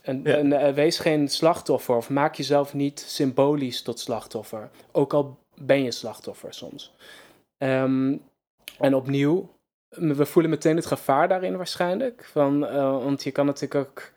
En, 0.09 0.21
ja. 0.25 0.37
en 0.37 0.47
uh, 0.47 0.69
wees 0.71 0.99
geen 0.99 1.29
slachtoffer 1.29 1.97
of 1.97 2.11
maak 2.11 2.35
jezelf 2.35 2.75
niet 2.75 3.01
symbolisch 3.01 3.83
tot 3.83 4.01
slachtoffer. 4.01 4.71
Ook 4.93 5.13
al 5.13 5.39
ben 5.55 5.83
je 5.83 5.91
slachtoffer 5.91 6.55
soms. 6.55 6.95
Um, 7.59 8.23
en 8.79 8.95
opnieuw, 8.95 9.55
we 9.89 10.27
voelen 10.27 10.51
meteen 10.51 10.77
het 10.77 10.87
gevaar 10.87 11.29
daarin 11.29 11.57
waarschijnlijk. 11.57 12.25
Van, 12.25 12.65
uh, 12.65 13.05
want 13.05 13.23
je 13.23 13.31
kan 13.31 13.47
natuurlijk 13.47 13.89
ook, 13.89 14.13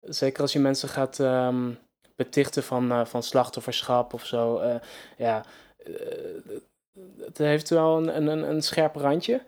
zeker 0.00 0.42
als 0.42 0.52
je 0.52 0.58
mensen 0.58 0.88
gaat 0.88 1.18
um, 1.18 1.78
betichten 2.16 2.62
van, 2.62 2.92
uh, 2.92 3.04
van 3.04 3.22
slachtofferschap 3.22 4.14
of 4.14 4.26
zo. 4.26 4.62
Ja, 5.16 5.44
het 7.18 7.38
heeft 7.38 7.68
wel 7.68 7.96
een, 7.96 8.28
een, 8.28 8.50
een 8.50 8.62
scherp 8.62 8.94
randje. 8.94 9.42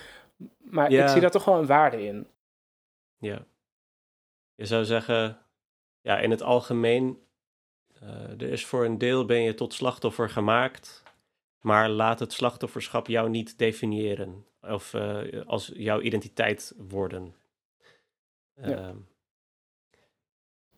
maar 0.74 0.90
ja. 0.90 1.02
ik 1.02 1.08
zie 1.08 1.20
daar 1.20 1.30
toch 1.30 1.44
wel 1.44 1.58
een 1.58 1.66
waarde 1.66 2.06
in. 2.06 2.26
Ja 3.18 3.44
je 4.54 4.66
zou 4.66 4.84
zeggen, 4.84 5.46
ja, 6.00 6.18
in 6.18 6.30
het 6.30 6.42
algemeen, 6.42 7.26
uh, 8.02 8.40
er 8.40 8.42
is 8.42 8.66
voor 8.66 8.84
een 8.84 8.98
deel 8.98 9.24
ben 9.24 9.42
je 9.42 9.54
tot 9.54 9.72
slachtoffer 9.72 10.30
gemaakt, 10.30 11.02
maar 11.60 11.88
laat 11.88 12.18
het 12.18 12.32
slachtofferschap 12.32 13.06
jou 13.06 13.28
niet 13.28 13.58
definiëren 13.58 14.46
of 14.60 14.92
uh, 14.92 15.46
als 15.46 15.66
jouw 15.74 16.00
identiteit 16.00 16.74
worden. 16.76 17.34
Ja. 18.54 18.88
Uh, 18.88 18.96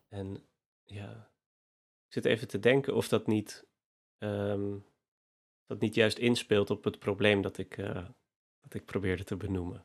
en 0.08 0.46
ja, 0.84 1.30
ik 2.06 2.12
zit 2.12 2.24
even 2.24 2.48
te 2.48 2.58
denken 2.58 2.94
of 2.94 3.08
dat 3.08 3.26
niet, 3.26 3.66
um, 4.18 4.86
dat 5.66 5.80
niet 5.80 5.94
juist 5.94 6.18
inspeelt 6.18 6.70
op 6.70 6.84
het 6.84 6.98
probleem 6.98 7.42
dat 7.42 7.58
ik, 7.58 7.76
uh, 7.76 8.08
dat 8.60 8.74
ik 8.74 8.84
probeerde 8.84 9.24
te 9.24 9.36
benoemen. 9.36 9.84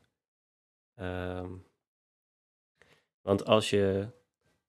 Um, 0.94 1.66
want 3.22 3.44
als 3.44 3.70
je 3.70 4.06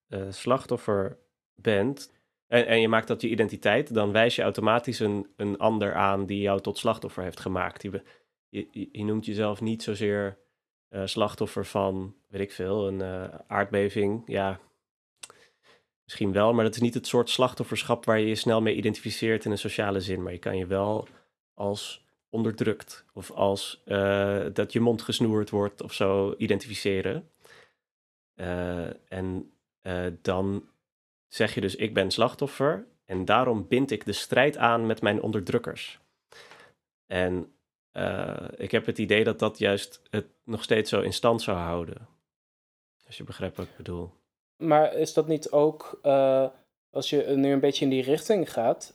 uh, 0.08 0.22
slachtoffer 0.30 1.18
bent 1.54 2.12
en, 2.46 2.66
en 2.66 2.80
je 2.80 2.88
maakt 2.88 3.08
dat 3.08 3.20
je 3.20 3.28
identiteit, 3.28 3.94
dan 3.94 4.12
wijs 4.12 4.36
je 4.36 4.42
automatisch 4.42 4.98
een, 4.98 5.26
een 5.36 5.58
ander 5.58 5.94
aan 5.94 6.26
die 6.26 6.40
jou 6.40 6.60
tot 6.60 6.78
slachtoffer 6.78 7.22
heeft 7.22 7.40
gemaakt. 7.40 7.82
Je, 7.82 8.02
je, 8.48 8.88
je 8.92 9.04
noemt 9.04 9.26
jezelf 9.26 9.60
niet 9.60 9.82
zozeer 9.82 10.38
uh, 10.90 11.02
slachtoffer 11.04 11.66
van, 11.66 12.14
weet 12.28 12.40
ik 12.40 12.52
veel, 12.52 12.88
een 12.88 13.00
uh, 13.00 13.24
aardbeving. 13.46 14.22
Ja, 14.26 14.60
misschien 16.04 16.32
wel, 16.32 16.52
maar 16.52 16.64
dat 16.64 16.74
is 16.74 16.80
niet 16.80 16.94
het 16.94 17.06
soort 17.06 17.30
slachtofferschap 17.30 18.04
waar 18.04 18.18
je 18.18 18.26
je 18.26 18.34
snel 18.34 18.62
mee 18.62 18.74
identificeert 18.74 19.44
in 19.44 19.50
een 19.50 19.58
sociale 19.58 20.00
zin. 20.00 20.22
Maar 20.22 20.32
je 20.32 20.38
kan 20.38 20.56
je 20.56 20.66
wel 20.66 21.08
als 21.54 22.04
onderdrukt 22.30 23.04
of 23.12 23.30
als 23.30 23.82
dat 24.52 24.72
je 24.72 24.80
mond 24.80 25.02
gesnoerd 25.02 25.50
wordt 25.50 25.82
of 25.82 25.92
zo 25.92 26.34
identificeren. 26.36 27.28
En 29.08 29.52
dan 30.22 30.68
zeg 31.28 31.54
je 31.54 31.60
dus 31.60 31.76
ik 31.76 31.94
ben 31.94 32.10
slachtoffer 32.10 32.86
en 33.04 33.24
daarom 33.24 33.68
bind 33.68 33.90
ik 33.90 34.04
de 34.04 34.12
strijd 34.12 34.56
aan 34.56 34.86
met 34.86 35.02
mijn 35.02 35.22
onderdrukkers. 35.22 36.00
En 37.06 37.52
uh, 37.92 38.48
ik 38.56 38.70
heb 38.70 38.86
het 38.86 38.98
idee 38.98 39.24
dat 39.24 39.38
dat 39.38 39.58
juist 39.58 40.02
het 40.10 40.26
nog 40.44 40.62
steeds 40.62 40.90
zo 40.90 41.00
in 41.00 41.12
stand 41.12 41.42
zou 41.42 41.58
houden. 41.58 42.08
Als 43.06 43.16
je 43.16 43.24
begrijpt 43.24 43.56
wat 43.56 43.66
ik 43.66 43.76
bedoel. 43.76 44.10
Maar 44.56 44.94
is 44.94 45.12
dat 45.12 45.26
niet 45.26 45.50
ook, 45.50 46.00
als 46.90 47.10
je 47.10 47.32
nu 47.36 47.52
een 47.52 47.60
beetje 47.60 47.84
in 47.84 47.90
die 47.90 48.02
richting 48.02 48.52
gaat, 48.52 48.92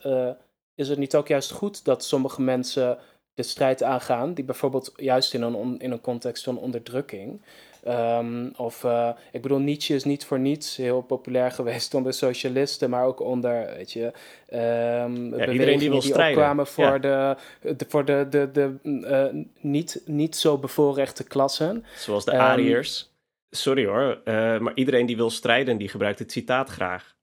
is 0.75 0.89
het 0.89 0.97
niet 0.97 1.15
ook 1.15 1.27
juist 1.27 1.51
goed 1.51 1.85
dat 1.85 2.03
sommige 2.03 2.41
mensen 2.41 2.99
de 3.39 3.45
strijd 3.45 3.83
aangaan, 3.83 4.33
die 4.33 4.43
bijvoorbeeld 4.43 4.91
juist 4.95 5.33
in 5.33 5.41
een, 5.41 5.79
in 5.79 5.91
een 5.91 6.01
context 6.01 6.43
van 6.43 6.57
onderdrukking, 6.57 7.41
Um, 7.87 8.51
of, 8.57 8.83
uh, 8.83 9.09
ik 9.31 9.41
bedoel, 9.41 9.59
Nietzsche 9.59 9.93
is 9.93 10.03
niet 10.03 10.25
voor 10.25 10.39
niets 10.39 10.75
heel 10.75 11.01
populair 11.01 11.51
geweest 11.59 11.93
onder 11.93 12.13
socialisten, 12.13 12.89
maar 12.89 13.05
ook 13.05 13.19
onder, 13.19 13.65
weet 13.75 13.91
je, 13.91 14.05
um, 14.05 15.37
ja, 15.37 15.47
iedereen 15.51 15.79
die 15.79 15.89
wil 15.89 15.99
die 15.99 16.13
opkwamen 16.13 16.67
voor, 16.67 16.83
ja. 16.83 16.97
de, 16.99 17.35
de, 17.75 17.85
voor 17.87 18.05
de, 18.05 18.27
de, 18.29 18.51
de 18.51 18.75
uh, 18.83 19.43
niet, 19.59 20.01
niet 20.05 20.35
zo 20.35 20.57
bevoorrechte 20.57 21.23
klassen. 21.23 21.85
Zoals 21.95 22.25
de 22.25 22.33
um, 22.33 22.39
Ariërs. 22.39 23.13
Sorry 23.49 23.85
hoor, 23.85 24.21
uh, 24.25 24.59
maar 24.59 24.73
iedereen 24.75 25.05
die 25.05 25.15
wil 25.15 25.29
strijden, 25.29 25.77
die 25.77 25.89
gebruikt 25.89 26.19
het 26.19 26.31
citaat 26.31 26.69
graag. 26.69 27.15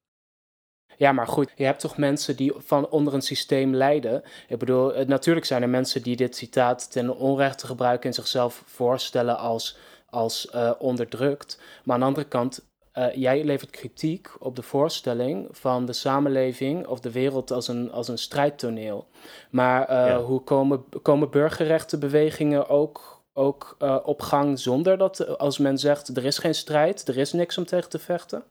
Ja, 0.96 1.12
maar 1.12 1.26
goed, 1.26 1.50
je 1.56 1.64
hebt 1.64 1.80
toch 1.80 1.96
mensen 1.96 2.36
die 2.36 2.52
van 2.56 2.88
onder 2.88 3.14
een 3.14 3.22
systeem 3.22 3.74
lijden. 3.74 4.22
Ik 4.48 4.58
bedoel, 4.58 4.92
natuurlijk 5.06 5.46
zijn 5.46 5.62
er 5.62 5.68
mensen 5.68 6.02
die 6.02 6.16
dit 6.16 6.36
citaat 6.36 6.92
ten 6.92 7.16
onrechte 7.16 7.66
gebruiken 7.66 8.08
en 8.08 8.14
zichzelf 8.14 8.62
voorstellen 8.66 9.38
als 9.38 9.78
als 10.10 10.48
uh, 10.54 10.70
onderdrukt. 10.78 11.60
Maar 11.84 11.94
aan 11.94 12.00
de 12.00 12.06
andere 12.06 12.26
kant, 12.26 12.64
uh, 12.94 13.14
jij 13.14 13.44
levert 13.44 13.70
kritiek 13.70 14.30
op 14.38 14.56
de 14.56 14.62
voorstelling 14.62 15.48
van 15.50 15.84
de 15.84 15.92
samenleving 15.92 16.86
of 16.86 17.00
de 17.00 17.10
wereld 17.10 17.50
als 17.50 17.68
een, 17.68 17.92
als 17.92 18.08
een 18.08 18.18
strijdtoneel. 18.18 19.06
Maar 19.50 19.90
uh, 19.90 20.06
ja. 20.06 20.20
hoe 20.20 20.40
komen, 20.40 20.84
komen 21.02 21.30
burgerrechtenbewegingen 21.30 22.68
ook, 22.68 23.24
ook 23.32 23.76
op 24.04 24.20
gang 24.20 24.58
zonder 24.58 24.98
dat, 24.98 25.38
als 25.38 25.58
men 25.58 25.78
zegt 25.78 26.16
er 26.16 26.24
is 26.24 26.38
geen 26.38 26.54
strijd, 26.54 27.08
er 27.08 27.16
is 27.16 27.32
niks 27.32 27.58
om 27.58 27.66
tegen 27.66 27.90
te 27.90 27.98
vechten? 27.98 28.44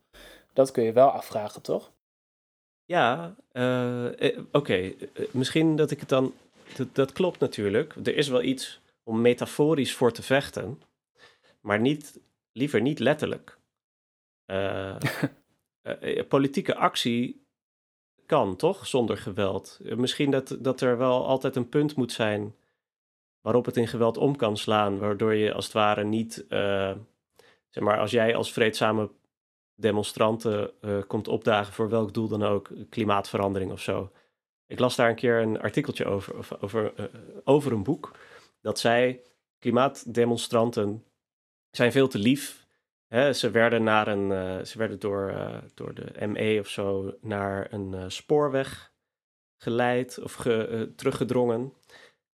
Dat 0.53 0.71
kun 0.71 0.83
je 0.83 0.93
wel 0.93 1.09
afvragen, 1.09 1.61
toch? 1.61 1.91
Ja, 2.85 3.35
oké. 3.49 4.45
Okay. 4.51 4.97
Misschien 5.31 5.75
dat 5.75 5.91
ik 5.91 5.99
het 5.99 6.09
dan. 6.09 6.33
Dat, 6.75 6.95
dat 6.95 7.11
klopt 7.11 7.39
natuurlijk. 7.39 7.95
Er 8.03 8.15
is 8.15 8.27
wel 8.27 8.41
iets 8.41 8.79
om 9.03 9.21
metaforisch 9.21 9.93
voor 9.93 10.11
te 10.11 10.23
vechten 10.23 10.79
maar 11.65 11.79
niet, 11.79 12.19
liever 12.51 12.81
niet 12.81 12.99
letterlijk. 12.99 13.57
Politieke 16.27 16.75
actie 16.75 17.45
kan 18.25 18.55
toch 18.55 18.87
zonder 18.87 19.17
geweld. 19.17 19.79
Misschien 19.83 20.31
dat, 20.31 20.57
dat 20.59 20.81
er 20.81 20.97
wel 20.97 21.25
altijd 21.25 21.55
een 21.55 21.69
punt 21.69 21.95
moet 21.95 22.11
zijn 22.11 22.55
waarop 23.41 23.65
het 23.65 23.77
in 23.77 23.87
geweld 23.87 24.17
om 24.17 24.35
kan 24.35 24.57
slaan, 24.57 24.97
waardoor 24.97 25.33
je 25.33 25.53
als 25.53 25.65
het 25.65 25.73
ware 25.73 26.03
niet, 26.03 26.45
zeg 27.69 27.83
maar, 27.83 27.99
als 27.99 28.11
jij 28.11 28.35
als 28.35 28.51
vreedzame 28.51 29.09
demonstranten 29.75 30.71
komt 31.07 31.27
opdagen 31.27 31.73
voor 31.73 31.89
welk 31.89 32.13
doel 32.13 32.27
dan 32.27 32.43
ook, 32.43 32.69
klimaatverandering 32.89 33.71
of 33.71 33.81
zo. 33.81 34.11
Ik 34.67 34.79
las 34.79 34.95
daar 34.95 35.09
een 35.09 35.15
keer 35.15 35.41
een 35.41 35.61
artikeltje 35.61 36.05
over, 36.05 36.35
over, 36.35 36.61
over, 36.61 36.93
over 37.43 37.71
een 37.71 37.83
boek, 37.83 38.11
dat 38.61 38.79
zij 38.79 39.21
klimaatdemonstranten 39.59 41.03
zijn 41.71 41.91
veel 41.91 42.07
te 42.07 42.19
lief. 42.19 42.67
Ze 43.31 43.49
werden, 43.51 43.83
naar 43.83 44.07
een, 44.07 44.65
ze 44.65 44.77
werden 44.77 44.99
door, 44.99 45.33
door 45.73 45.93
de 45.93 46.27
ME 46.27 46.57
of 46.59 46.67
zo 46.67 47.13
naar 47.21 47.73
een 47.73 48.11
spoorweg 48.11 48.93
geleid 49.57 50.19
of 50.23 50.33
ge, 50.33 50.91
teruggedrongen. 50.95 51.73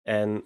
En, 0.07 0.43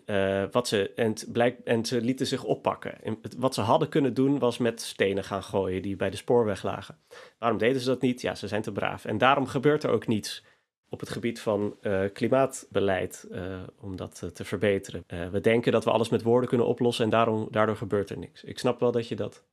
wat 0.51 0.67
ze, 0.67 0.93
en, 0.95 1.13
blijk, 1.31 1.59
en 1.59 1.85
ze 1.85 2.01
lieten 2.01 2.27
zich 2.27 2.43
oppakken. 2.43 3.03
En 3.03 3.19
wat 3.37 3.53
ze 3.53 3.61
hadden 3.61 3.89
kunnen 3.89 4.13
doen 4.13 4.39
was 4.39 4.57
met 4.57 4.81
stenen 4.81 5.23
gaan 5.23 5.43
gooien 5.43 5.81
die 5.81 5.95
bij 5.95 6.09
de 6.09 6.17
spoorweg 6.17 6.63
lagen. 6.63 6.97
Waarom 7.39 7.57
deden 7.57 7.81
ze 7.81 7.87
dat 7.87 8.01
niet? 8.01 8.21
Ja, 8.21 8.35
ze 8.35 8.47
zijn 8.47 8.61
te 8.61 8.71
braaf. 8.71 9.05
En 9.05 9.17
daarom 9.17 9.47
gebeurt 9.47 9.83
er 9.83 9.89
ook 9.89 10.07
niets 10.07 10.43
op 10.89 10.99
het 10.99 11.09
gebied 11.09 11.39
van 11.39 11.77
uh, 11.81 12.03
klimaatbeleid 12.13 13.27
uh, 13.31 13.59
om 13.79 13.95
dat 13.95 14.29
te 14.33 14.45
verbeteren. 14.45 15.03
we 15.31 15.41
denken 15.41 15.71
dat 15.71 15.83
we 15.83 15.91
alles 15.91 16.09
met 16.09 16.21
woorden 16.21 16.49
kunnen 16.49 16.67
oplossen 16.67 17.03
en 17.05 17.11
daarom, 17.11 17.47
daardoor 17.51 17.77
gebeurt 17.77 18.09
er 18.09 18.17
niks. 18.17 18.43
Ik 18.43 18.59
snap 18.59 18.79
wel 18.79 18.91
dat 18.91 19.07
je 19.07 19.15
dat 19.15 19.43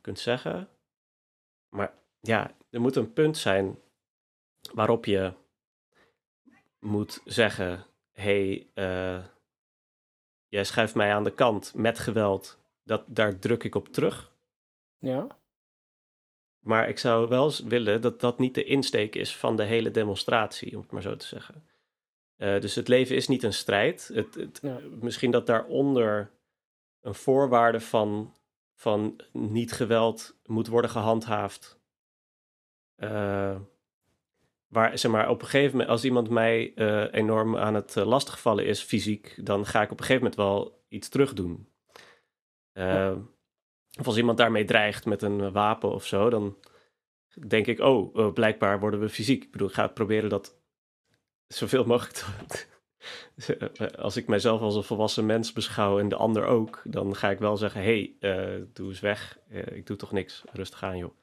kunt 0.00 0.18
zeggen, 0.18 0.68
maar 1.68 1.94
ja, 2.20 2.54
er 2.70 2.80
moet 2.80 2.96
een 2.96 3.12
punt 3.12 3.36
zijn 3.36 3.78
waarop 4.72 5.04
je 5.04 5.32
moet 6.78 7.20
zeggen: 7.24 7.84
hey, 8.22 8.66
jij 10.48 10.64
schuift 10.64 10.94
mij 10.94 11.14
aan 11.14 11.24
de 11.24 11.34
kant 11.34 11.74
met 11.74 11.98
geweld, 11.98 12.58
dat, 12.84 13.04
daar 13.06 13.38
druk 13.38 13.64
ik 13.64 13.74
op 13.74 13.88
terug. 13.88 14.32
Ja. 14.98 15.26
Maar 16.58 16.88
ik 16.88 16.98
zou 16.98 17.28
wel 17.28 17.52
willen 17.64 18.00
dat 18.00 18.20
dat 18.20 18.38
niet 18.38 18.54
de 18.54 18.64
insteek 18.64 19.14
is 19.14 19.36
van 19.36 19.56
de 19.56 19.62
hele 19.62 19.90
demonstratie, 19.90 20.74
om 20.74 20.82
het 20.82 20.90
maar 20.90 21.02
zo 21.02 21.16
te 21.16 21.26
zeggen. 21.26 21.66
Uh, 22.36 22.60
dus 22.60 22.74
het 22.74 22.88
leven 22.88 23.16
is 23.16 23.28
niet 23.28 23.42
een 23.42 23.52
strijd. 23.52 24.10
Het, 24.14 24.34
het, 24.34 24.58
ja. 24.62 24.78
Misschien 25.00 25.30
dat 25.30 25.46
daaronder 25.46 26.30
een 27.00 27.14
voorwaarde 27.14 27.80
van, 27.80 28.34
van 28.74 29.20
niet 29.32 29.72
geweld 29.72 30.36
moet 30.46 30.66
worden 30.66 30.90
gehandhaafd. 30.90 31.80
Uh, 32.96 33.60
waar, 34.72 34.98
zeg 34.98 35.10
maar, 35.10 35.28
op 35.28 35.42
een 35.42 35.48
gegeven 35.48 35.70
moment, 35.70 35.88
als 35.88 36.04
iemand 36.04 36.30
mij 36.30 36.72
uh, 36.74 37.12
enorm 37.12 37.56
aan 37.56 37.74
het 37.74 37.94
lastigvallen 37.94 38.66
is, 38.66 38.82
fysiek, 38.82 39.34
dan 39.42 39.66
ga 39.66 39.82
ik 39.82 39.90
op 39.90 39.98
een 40.00 40.04
gegeven 40.04 40.22
moment 40.22 40.40
wel 40.40 40.84
iets 40.88 41.08
terug 41.08 41.32
doen. 41.32 41.68
Ja. 42.72 43.16
Of 43.98 44.06
als 44.06 44.16
iemand 44.16 44.38
daarmee 44.38 44.64
dreigt 44.64 45.06
met 45.06 45.22
een 45.22 45.52
wapen 45.52 45.90
of 45.90 46.06
zo, 46.06 46.30
dan 46.30 46.56
denk 47.46 47.66
ik, 47.66 47.80
oh, 47.80 48.16
uh, 48.16 48.32
blijkbaar 48.32 48.80
worden 48.80 49.00
we 49.00 49.08
fysiek. 49.08 49.44
Ik 49.44 49.50
bedoel, 49.50 49.68
ik 49.68 49.74
ga 49.74 49.86
proberen 49.86 50.28
dat 50.28 50.58
zoveel 51.46 51.84
mogelijk 51.84 52.16
te... 52.16 52.66
als 54.06 54.16
ik 54.16 54.26
mijzelf 54.26 54.60
als 54.60 54.74
een 54.74 54.82
volwassen 54.82 55.26
mens 55.26 55.52
beschouw 55.52 55.98
en 55.98 56.08
de 56.08 56.16
ander 56.16 56.44
ook, 56.44 56.82
dan 56.84 57.16
ga 57.16 57.30
ik 57.30 57.38
wel 57.38 57.56
zeggen, 57.56 57.82
hé, 57.82 58.14
hey, 58.20 58.68
doe 58.72 58.88
eens 58.88 59.00
weg. 59.00 59.38
Ik 59.48 59.86
doe 59.86 59.96
toch 59.96 60.12
niks. 60.12 60.44
Rustig 60.52 60.82
aan, 60.82 60.98
joh. 60.98 61.14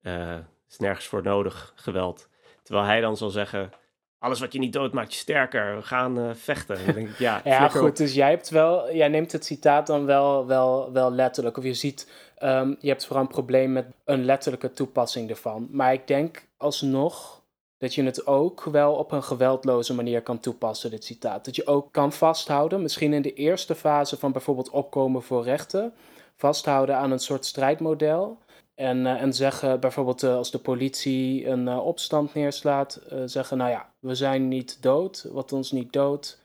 Het 0.00 0.46
is 0.68 0.78
nergens 0.78 1.06
voor 1.06 1.22
nodig, 1.22 1.72
geweld. 1.76 2.30
Terwijl 2.62 2.86
hij 2.86 3.00
dan 3.00 3.16
zal 3.16 3.30
zeggen, 3.30 3.70
alles 4.18 4.40
wat 4.40 4.52
je 4.52 4.58
niet 4.58 4.72
dood 4.72 4.92
maakt 4.92 5.12
je 5.12 5.18
sterker. 5.18 5.76
We 5.76 5.82
gaan 5.82 6.18
uh, 6.18 6.30
vechten. 6.34 6.86
Dan 6.86 6.94
denk 6.94 7.08
ik, 7.08 7.18
ja, 7.18 7.40
ja 7.44 7.68
goed. 7.68 7.96
Dus 7.96 8.14
jij, 8.14 8.30
hebt 8.30 8.48
wel, 8.48 8.94
jij 8.94 9.08
neemt 9.08 9.32
het 9.32 9.44
citaat 9.44 9.86
dan 9.86 10.06
wel, 10.06 10.46
wel, 10.46 10.92
wel 10.92 11.12
letterlijk. 11.12 11.56
Of 11.56 11.64
je 11.64 11.74
ziet, 11.74 12.10
um, 12.42 12.76
je 12.80 12.88
hebt 12.88 13.06
vooral 13.06 13.24
een 13.24 13.30
probleem 13.30 13.72
met 13.72 13.86
een 14.04 14.24
letterlijke 14.24 14.72
toepassing 14.72 15.30
ervan. 15.30 15.68
Maar 15.70 15.92
ik 15.92 16.06
denk 16.06 16.46
alsnog 16.56 17.42
dat 17.78 17.94
je 17.94 18.02
het 18.02 18.26
ook 18.26 18.64
wel 18.64 18.94
op 18.94 19.12
een 19.12 19.22
geweldloze 19.22 19.94
manier 19.94 20.22
kan 20.22 20.40
toepassen, 20.40 20.90
dit 20.90 21.04
citaat. 21.04 21.44
Dat 21.44 21.56
je 21.56 21.66
ook 21.66 21.92
kan 21.92 22.12
vasthouden, 22.12 22.82
misschien 22.82 23.12
in 23.12 23.22
de 23.22 23.34
eerste 23.34 23.74
fase 23.74 24.16
van 24.16 24.32
bijvoorbeeld 24.32 24.70
opkomen 24.70 25.22
voor 25.22 25.44
rechten, 25.44 25.94
vasthouden 26.36 26.96
aan 26.96 27.10
een 27.10 27.18
soort 27.18 27.44
strijdmodel. 27.44 28.38
En, 28.74 28.98
uh, 28.98 29.22
en 29.22 29.32
zeggen 29.32 29.80
bijvoorbeeld 29.80 30.22
uh, 30.22 30.36
als 30.36 30.50
de 30.50 30.58
politie 30.58 31.46
een 31.46 31.66
uh, 31.66 31.86
opstand 31.86 32.34
neerslaat, 32.34 33.00
zeggen 33.24 33.56
nou 33.56 33.70
ja, 33.70 33.92
we 33.98 34.14
zijn 34.14 34.48
niet 34.48 34.82
dood. 34.82 35.28
Wat 35.32 35.52
ons 35.52 35.72
niet 35.72 35.92
dood, 35.92 36.38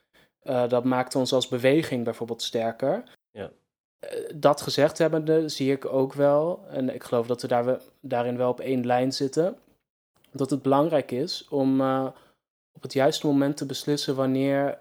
dat 0.44 0.84
maakt 0.84 1.16
ons 1.16 1.34
als 1.34 1.48
beweging 1.48 2.04
bijvoorbeeld 2.04 2.42
sterker. 2.42 3.04
Ja. 3.32 3.52
dat 4.36 4.62
gezegd 4.62 4.98
hebbende 4.98 5.50
zie 5.50 5.72
ik 5.72 5.86
ook 5.86 6.13
wel, 6.13 6.66
en 6.70 6.94
ik 6.94 7.04
geloof 7.04 7.28
dat 7.28 7.42
we 7.42 7.48
daar, 7.48 7.80
daarin 8.02 8.38
wel 8.38 8.50
op 8.50 8.60
één 8.60 8.86
lijn 8.86 9.12
zitten, 9.12 9.58
dat 10.32 10.50
het 10.50 10.62
belangrijk 10.62 11.12
is 11.12 11.48
om 11.48 11.82
op 12.72 12.82
het 12.82 12.94
juiste 12.94 13.28
moment 13.28 13.58
te 13.58 13.66
beslissen 13.66 14.16
wanneer 14.16 14.80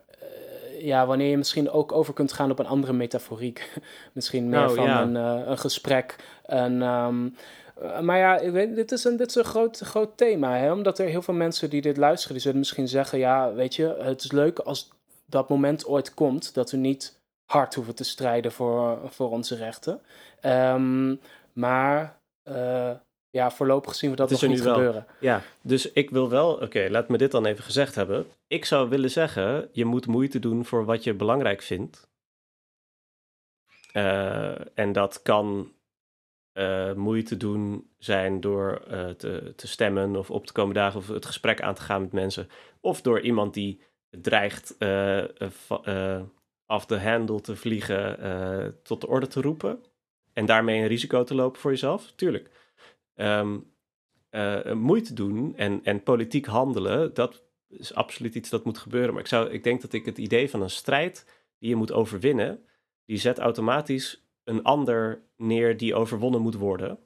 ja, 0.79 1.07
wanneer 1.07 1.31
je 1.31 1.37
misschien 1.37 1.71
ook 1.71 1.93
over 1.93 2.15
kunt 2.15 2.33
gaan 2.33 2.51
op 2.51 2.59
een 2.59 2.67
andere 2.67 2.93
metaforiek. 2.93 3.81
misschien 4.13 4.49
meer 4.49 4.61
nou, 4.61 4.75
van 4.75 4.85
ja. 4.85 5.03
een, 5.03 5.15
uh, 5.15 5.47
een 5.47 5.59
gesprek. 5.59 6.17
En, 6.45 6.83
um, 6.83 7.35
Eh, 7.81 8.01
maar 8.01 8.19
ja, 8.19 8.39
ik 8.39 8.53
weet, 8.53 8.75
dit 8.75 8.93
is 8.93 9.05
een, 9.05 9.17
dit 9.17 9.29
is 9.29 9.35
een 9.35 9.45
groot, 9.45 9.79
groot 9.79 10.17
thema. 10.17 10.57
Hè? 10.57 10.73
Omdat 10.73 10.99
er 10.99 11.07
heel 11.07 11.23
veel 11.23 11.35
mensen 11.35 11.71
die 11.71 11.81
dit 11.81 11.97
luisteren, 11.97 12.33
die 12.33 12.43
zullen 12.43 12.59
misschien 12.59 12.89
zeggen: 12.89 13.19
ja, 13.19 13.53
weet 13.53 13.75
je, 13.75 13.97
het 13.99 14.25
is 14.25 14.33
leuk 14.33 14.59
als 14.59 14.91
dat 15.27 15.49
moment 15.49 15.87
ooit 15.87 16.15
komt 16.15 16.55
dat 16.55 16.71
we 16.71 16.77
niet 16.77 17.21
hard 17.45 17.75
hoeven 17.75 17.95
te 17.95 18.05
strijden 18.05 18.53
voor, 18.53 18.99
voor 19.05 19.31
onze 19.31 19.55
rechten. 19.57 20.01
Ehm, 20.41 21.15
maar 21.53 22.19
uh, 22.45 22.91
ja, 23.37 23.51
voorlopig 23.51 23.95
zien 23.95 24.11
we 24.11 24.17
dat 24.17 24.31
nog 24.31 24.47
niet 24.47 24.63
gebeuren. 24.63 25.07
Ja, 25.21 25.43
dus 25.61 25.93
ik 25.93 26.11
wil 26.11 26.29
wel, 26.29 26.53
oké, 26.53 26.87
laat 26.91 27.09
me 27.09 27.17
dit 27.19 27.31
dan 27.31 27.47
even 27.47 27.65
gezegd 27.65 27.95
hebben. 27.95 28.27
Ik 28.47 28.65
zou 28.65 28.89
willen 28.89 29.11
zeggen, 29.11 29.69
je 29.73 29.85
moet 29.85 30.07
moeite 30.07 30.39
doen 30.39 30.65
voor 30.65 30.85
wat 30.85 31.05
je 31.05 31.15
belangrijk 31.15 31.63
vindt. 31.63 32.09
Uh, 33.93 34.79
en 34.79 34.93
dat 34.93 35.23
kan 35.23 35.73
uh, 36.55 36.93
moeite 36.93 37.37
doen 37.37 37.91
zijn 37.99 38.41
door 38.41 38.83
uh, 38.91 39.09
te, 39.09 39.53
te, 39.57 39.67
stemmen 39.67 40.17
of 40.17 40.31
op 40.31 40.47
te 40.47 40.53
komen 40.53 40.75
dagen 40.75 40.99
of 40.99 41.09
het 41.09 41.27
gesprek 41.27 41.61
aan 41.61 41.75
te 41.75 41.83
gaan 41.83 42.01
met 42.01 42.13
mensen. 42.13 42.49
Of 42.81 43.01
door 43.01 43.21
iemand 43.21 43.55
die 43.55 43.81
dreigt 44.11 44.79
af 46.67 46.87
de 46.87 47.01
handle 47.01 47.41
te 47.41 47.57
vliegen 47.57 48.79
tot 48.83 49.01
de 49.01 49.07
orde 49.07 49.27
te 49.27 49.41
roepen. 49.41 49.85
En 50.33 50.47
daarmee 50.47 50.81
een 50.81 50.87
risico 50.87 51.25
te 51.25 51.35
lopen 51.35 51.61
voor 51.61 51.71
jezelf, 51.71 52.13
tuurlijk. 52.17 52.51
Um, 53.17 53.75
moeite 54.75 55.15
doen 55.15 55.57
en, 55.57 55.81
en 55.85 56.03
politiek 56.03 56.47
handelen, 56.47 57.15
dat 57.15 57.43
is 57.69 57.95
absoluut 57.95 58.35
iets 58.35 58.51
dat 58.51 58.65
moet 58.65 58.79
gebeuren. 58.79 59.13
Maar 59.13 59.23
ik, 59.23 59.29
zou, 59.29 59.51
ik 59.51 59.65
denk 59.65 59.81
dat 59.81 59.93
ik 59.93 60.05
het 60.05 60.19
idee 60.19 60.51
van 60.51 60.63
een 60.63 60.71
strijd 60.71 61.45
die 61.59 61.69
je 61.69 61.77
moet 61.77 61.93
overwinnen, 61.93 62.65
die 63.05 63.17
zet 63.17 63.39
automatisch 63.39 64.27
een 64.45 64.63
ander 64.63 65.23
neer 65.37 65.77
die 65.77 65.95
overwonnen 65.95 66.41
moet 66.41 66.55
worden. 66.55 66.99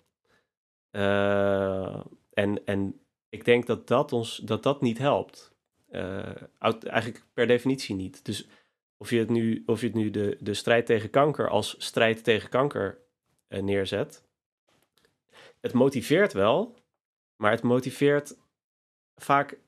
Uh, 0.93 2.05
en, 2.33 2.67
en 2.67 3.01
ik 3.29 3.45
denk 3.45 3.67
dat 3.67 3.87
dat 3.87 4.13
ons 4.13 4.37
dat 4.37 4.63
dat 4.63 4.81
niet 4.81 4.99
helpt. 4.99 5.55
Uh, 5.91 6.43
eigenlijk 6.59 7.25
per 7.35 7.47
definitie 7.47 7.95
niet. 7.95 8.25
Dus 8.25 8.49
of 8.97 9.11
je 9.11 9.19
het 9.19 9.31
nu, 9.31 9.63
of 9.67 9.81
je 9.81 9.87
het 9.87 9.97
nu 9.97 10.11
de, 10.11 10.37
de 10.41 10.55
strijd 10.55 10.87
tegen 10.87 11.11
kanker 11.11 11.49
als 11.49 11.75
strijd 11.79 12.25
tegen 12.25 12.49
kanker 12.49 12.99
neerzet. 13.49 14.29
Het 15.61 15.73
motiveert 15.73 16.33
wel, 16.33 16.77
maar 17.37 17.51
het 17.51 17.63
motiveert 17.63 18.39
vaak 19.15 19.59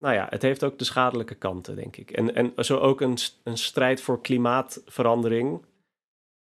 nou 0.00 0.14
ja, 0.14 0.26
het 0.30 0.42
heeft 0.42 0.64
ook 0.64 0.78
de 0.78 0.84
schadelijke 0.84 1.34
kanten, 1.34 1.76
denk 1.76 1.96
ik. 1.96 2.10
En, 2.10 2.34
en 2.34 2.64
zo 2.64 2.78
ook 2.78 3.00
een, 3.00 3.18
een 3.42 3.58
strijd 3.58 4.00
voor 4.00 4.20
klimaatverandering 4.20 5.64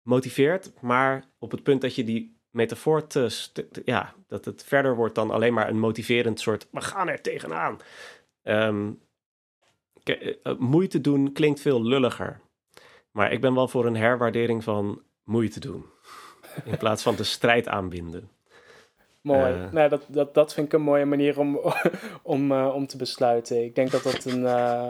motiveert, 0.01 0.81
maar 0.81 1.25
op 1.39 1.51
het 1.51 1.63
punt 1.63 1.81
dat 1.81 1.95
je 1.95 2.03
die 2.03 2.37
metafoor 2.49 3.07
te, 3.07 3.49
ja, 3.85 4.15
dat 4.27 4.45
het 4.45 4.63
verder 4.63 4.95
wordt 4.95 5.15
dan 5.15 5.31
alleen 5.31 5.53
maar 5.53 5.69
een 5.69 5.79
motiverend 5.79 6.39
soort, 6.39 6.67
we 6.71 6.81
gaan 6.81 7.09
er 7.09 7.21
tegenaan. 7.21 7.77
Um, 8.43 9.01
moeite 10.57 11.01
doen 11.01 11.31
klinkt 11.31 11.59
veel 11.59 11.83
lulliger. 11.83 12.41
Maar 13.11 13.31
ik 13.31 13.41
ben 13.41 13.53
wel 13.53 13.67
voor 13.67 13.85
een 13.85 13.95
herwaardering 13.95 14.63
van 14.63 15.01
moeite 15.23 15.59
doen. 15.59 15.85
In 16.65 16.77
plaats 16.77 17.03
van 17.03 17.15
de 17.15 17.23
strijd 17.23 17.67
aanbinden. 17.67 18.29
Mooi. 19.21 19.53
Uh, 19.53 19.71
nou, 19.71 19.89
dat, 19.89 20.05
dat, 20.07 20.33
dat 20.33 20.53
vind 20.53 20.67
ik 20.67 20.73
een 20.73 20.81
mooie 20.81 21.05
manier 21.05 21.39
om, 21.39 21.59
om, 22.23 22.51
uh, 22.51 22.75
om 22.75 22.87
te 22.87 22.97
besluiten. 22.97 23.63
Ik 23.63 23.75
denk 23.75 23.91
dat 23.91 24.03
dat 24.03 24.25
een. 24.25 24.41
Uh... 24.41 24.89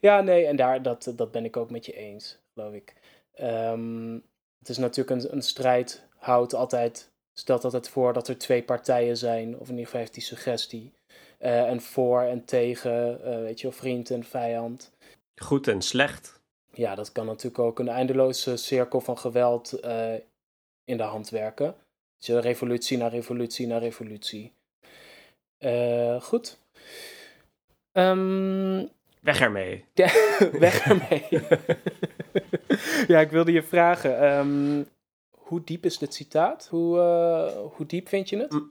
Ja, 0.00 0.20
nee, 0.20 0.46
en 0.46 0.56
daar, 0.56 0.82
dat, 0.82 1.12
dat 1.16 1.30
ben 1.30 1.44
ik 1.44 1.56
ook 1.56 1.70
met 1.70 1.86
je 1.86 1.92
eens, 1.92 2.38
geloof 2.54 2.72
ik. 2.72 2.94
Um, 3.40 4.12
het 4.58 4.68
is 4.68 4.78
natuurlijk 4.78 5.22
een, 5.22 5.32
een 5.32 5.42
strijd, 5.42 6.06
houdt 6.16 6.54
altijd, 6.54 7.10
stelt 7.32 7.64
altijd 7.64 7.88
voor 7.88 8.12
dat 8.12 8.28
er 8.28 8.38
twee 8.38 8.62
partijen 8.62 9.16
zijn, 9.16 9.58
of 9.58 9.66
in 9.66 9.70
ieder 9.70 9.84
geval 9.84 10.00
heeft 10.00 10.14
die 10.14 10.22
suggestie. 10.22 10.92
en 11.38 11.80
voor 11.80 12.20
en 12.20 12.44
tegen, 12.44 13.20
weet 13.42 13.60
je, 13.60 13.72
vriend 13.72 14.10
en 14.10 14.24
vijand. 14.24 14.92
Goed 15.36 15.68
en 15.68 15.82
slecht. 15.82 16.40
Ja, 16.72 16.94
dat 16.94 17.12
kan 17.12 17.26
natuurlijk 17.26 17.58
ook 17.58 17.78
een 17.78 17.88
eindeloze 17.88 18.56
cirkel 18.56 19.00
van 19.00 19.18
geweld 19.18 19.80
in 20.84 20.96
de 20.96 21.02
hand 21.02 21.30
werken. 21.30 21.74
Dus 22.18 22.28
revolutie 22.28 22.98
na 22.98 23.08
revolutie 23.08 23.66
na 23.66 23.78
revolutie. 23.78 24.52
Uh, 25.58 26.20
goed. 26.20 26.58
Um, 27.92 28.88
weg 29.20 29.40
ermee. 29.40 29.84
Ja, 29.94 30.10
weg 30.52 30.88
ermee. 30.88 31.26
ja, 33.12 33.20
ik 33.20 33.30
wilde 33.30 33.52
je 33.52 33.62
vragen. 33.62 34.38
Um, 34.38 34.86
hoe 35.30 35.64
diep 35.64 35.84
is 35.84 35.98
dit 35.98 36.14
citaat? 36.14 36.68
Hoe, 36.70 36.96
uh, 36.96 37.72
hoe 37.76 37.86
diep 37.86 38.08
vind 38.08 38.28
je 38.28 38.36
het? 38.36 38.62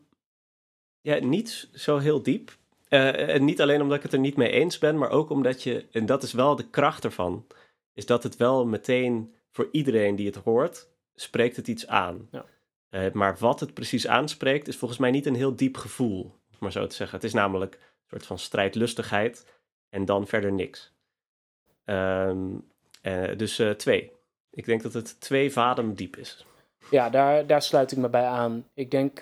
Ja, 1.01 1.19
niet 1.19 1.69
zo 1.73 1.97
heel 1.97 2.23
diep. 2.23 2.57
Uh, 2.89 3.29
en 3.29 3.45
niet 3.45 3.61
alleen 3.61 3.81
omdat 3.81 3.97
ik 3.97 4.03
het 4.03 4.13
er 4.13 4.19
niet 4.19 4.35
mee 4.35 4.51
eens 4.51 4.77
ben, 4.77 4.97
maar 4.97 5.09
ook 5.09 5.29
omdat 5.29 5.63
je, 5.63 5.85
en 5.91 6.05
dat 6.05 6.23
is 6.23 6.33
wel 6.33 6.55
de 6.55 6.69
kracht 6.69 7.03
ervan, 7.03 7.47
is 7.93 8.05
dat 8.05 8.23
het 8.23 8.37
wel 8.37 8.65
meteen 8.65 9.33
voor 9.51 9.69
iedereen 9.71 10.15
die 10.15 10.25
het 10.25 10.35
hoort, 10.35 10.89
spreekt 11.15 11.55
het 11.55 11.67
iets 11.67 11.87
aan. 11.87 12.27
Ja. 12.31 12.45
Uh, 12.89 13.11
maar 13.11 13.37
wat 13.37 13.59
het 13.59 13.73
precies 13.73 14.07
aanspreekt, 14.07 14.67
is 14.67 14.77
volgens 14.77 14.99
mij 14.99 15.11
niet 15.11 15.25
een 15.25 15.35
heel 15.35 15.55
diep 15.55 15.77
gevoel, 15.77 16.21
om 16.23 16.57
maar 16.59 16.71
zo 16.71 16.87
te 16.87 16.95
zeggen. 16.95 17.15
Het 17.17 17.25
is 17.25 17.33
namelijk 17.33 17.73
een 17.73 18.09
soort 18.09 18.25
van 18.25 18.39
strijdlustigheid 18.39 19.45
en 19.89 20.05
dan 20.05 20.27
verder 20.27 20.51
niks. 20.51 20.93
Um, 21.85 22.67
uh, 23.01 23.37
dus 23.37 23.59
uh, 23.59 23.71
twee. 23.71 24.11
Ik 24.49 24.65
denk 24.65 24.81
dat 24.81 24.93
het 24.93 25.19
twee 25.21 25.51
vadem 25.51 25.93
diep 25.93 26.15
is. 26.15 26.45
Ja, 26.89 27.09
daar, 27.09 27.47
daar 27.47 27.61
sluit 27.61 27.91
ik 27.91 27.97
me 27.97 28.09
bij 28.09 28.25
aan. 28.25 28.69
Ik 28.73 28.91
denk, 28.91 29.21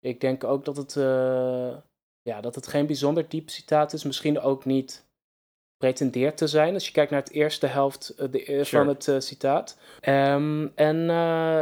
ik 0.00 0.20
denk 0.20 0.44
ook 0.44 0.64
dat 0.64 0.76
het, 0.76 0.94
ja, 2.22 2.40
dat 2.40 2.54
het 2.54 2.66
geen 2.66 2.86
bijzonder 2.86 3.28
diep 3.28 3.50
citaat 3.50 3.92
is. 3.92 4.04
Misschien 4.04 4.40
ook 4.40 4.64
niet 4.64 5.06
pretendeert 5.80 6.36
te 6.36 6.46
zijn. 6.46 6.74
Als 6.74 6.86
je 6.86 6.92
kijkt 6.92 7.10
naar 7.10 7.20
het 7.20 7.30
eerste 7.30 7.66
helft 7.66 8.14
uh, 8.18 8.26
de, 8.30 8.46
uh, 8.46 8.64
van 8.64 8.88
het 8.88 9.06
uh, 9.06 9.18
citaat. 9.18 9.78
Um, 10.08 10.72
en, 10.74 11.10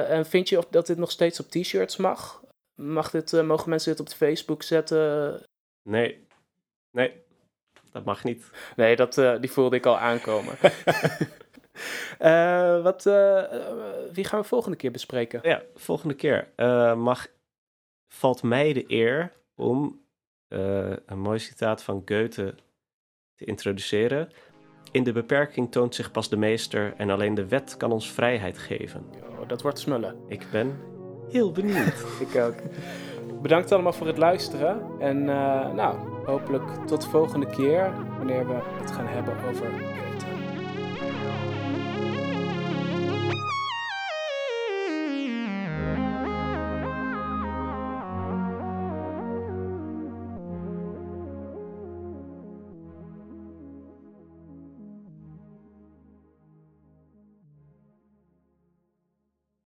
en 0.09 0.27
vind 0.27 0.49
je 0.49 0.59
of 0.59 0.67
dat 0.71 0.87
dit 0.87 0.99
nog 0.99 1.11
steeds 1.11 1.41
op 1.41 1.47
t-shirts 1.47 1.97
mag? 1.97 2.43
Mag 2.75 3.11
dit, 3.11 3.43
mogen 3.43 3.71
mensen 3.71 3.91
dit 3.91 4.01
op 4.01 4.09
Facebook 4.09 4.63
zetten? 4.63 5.43
Nee, 5.83 6.27
nee, 6.91 7.13
dat 7.93 8.05
mag 8.05 8.25
niet. 8.25 8.51
Nee, 8.77 8.97
dat, 8.97 9.15
die 9.15 9.51
voelde 9.51 9.77
ik 9.77 9.87
al 9.87 9.99
aankomen. 9.99 10.53
wat, 12.83 13.03
wie 14.13 14.25
gaan 14.25 14.41
we 14.41 14.47
volgende 14.47 14.77
keer 14.77 14.91
bespreken? 14.91 15.41
Ja, 15.43 15.63
volgende 15.75 16.15
keer 16.15 16.49
mag, 16.97 17.27
valt 18.15 18.43
mij 18.43 18.73
de 18.73 18.85
eer 18.87 19.33
om 19.55 20.01
een 20.49 21.19
mooi 21.19 21.39
citaat 21.39 21.83
van 21.83 22.03
Goethe 22.05 22.55
te 23.39 23.45
introduceren. 23.45 24.29
In 24.91 25.05
de 25.05 25.13
beperking 25.13 25.73
toont 25.73 25.95
zich 25.95 26.11
pas 26.11 26.29
de 26.29 26.37
meester 26.37 26.95
en 26.97 27.11
alleen 27.11 27.35
de 27.35 27.47
wet 27.47 27.77
kan 27.77 27.93
ons 27.93 28.13
vrijheid 28.13 28.59
geven. 28.59 29.05
Oh, 29.41 29.49
dat 29.49 29.63
wordt 29.63 29.79
smullen. 29.79 30.17
Ik 30.29 30.47
ben 30.51 30.79
heel 31.31 31.53
benieuwd. 31.53 32.05
ik 32.29 32.41
ook. 32.41 32.55
Bedankt 33.43 33.73
allemaal 33.73 33.93
voor 33.93 34.07
het 34.07 34.19
luisteren. 34.19 34.83
En 34.99 35.17
uh, 35.19 35.73
nou, 35.73 35.97
hopelijk 36.25 36.87
tot 36.87 37.03
de 37.03 37.09
volgende 37.09 37.47
keer 37.47 37.93
wanneer 38.17 38.47
we 38.47 38.55
het 38.81 38.91
gaan 38.91 39.07
hebben 39.07 39.35
over. 39.49 40.07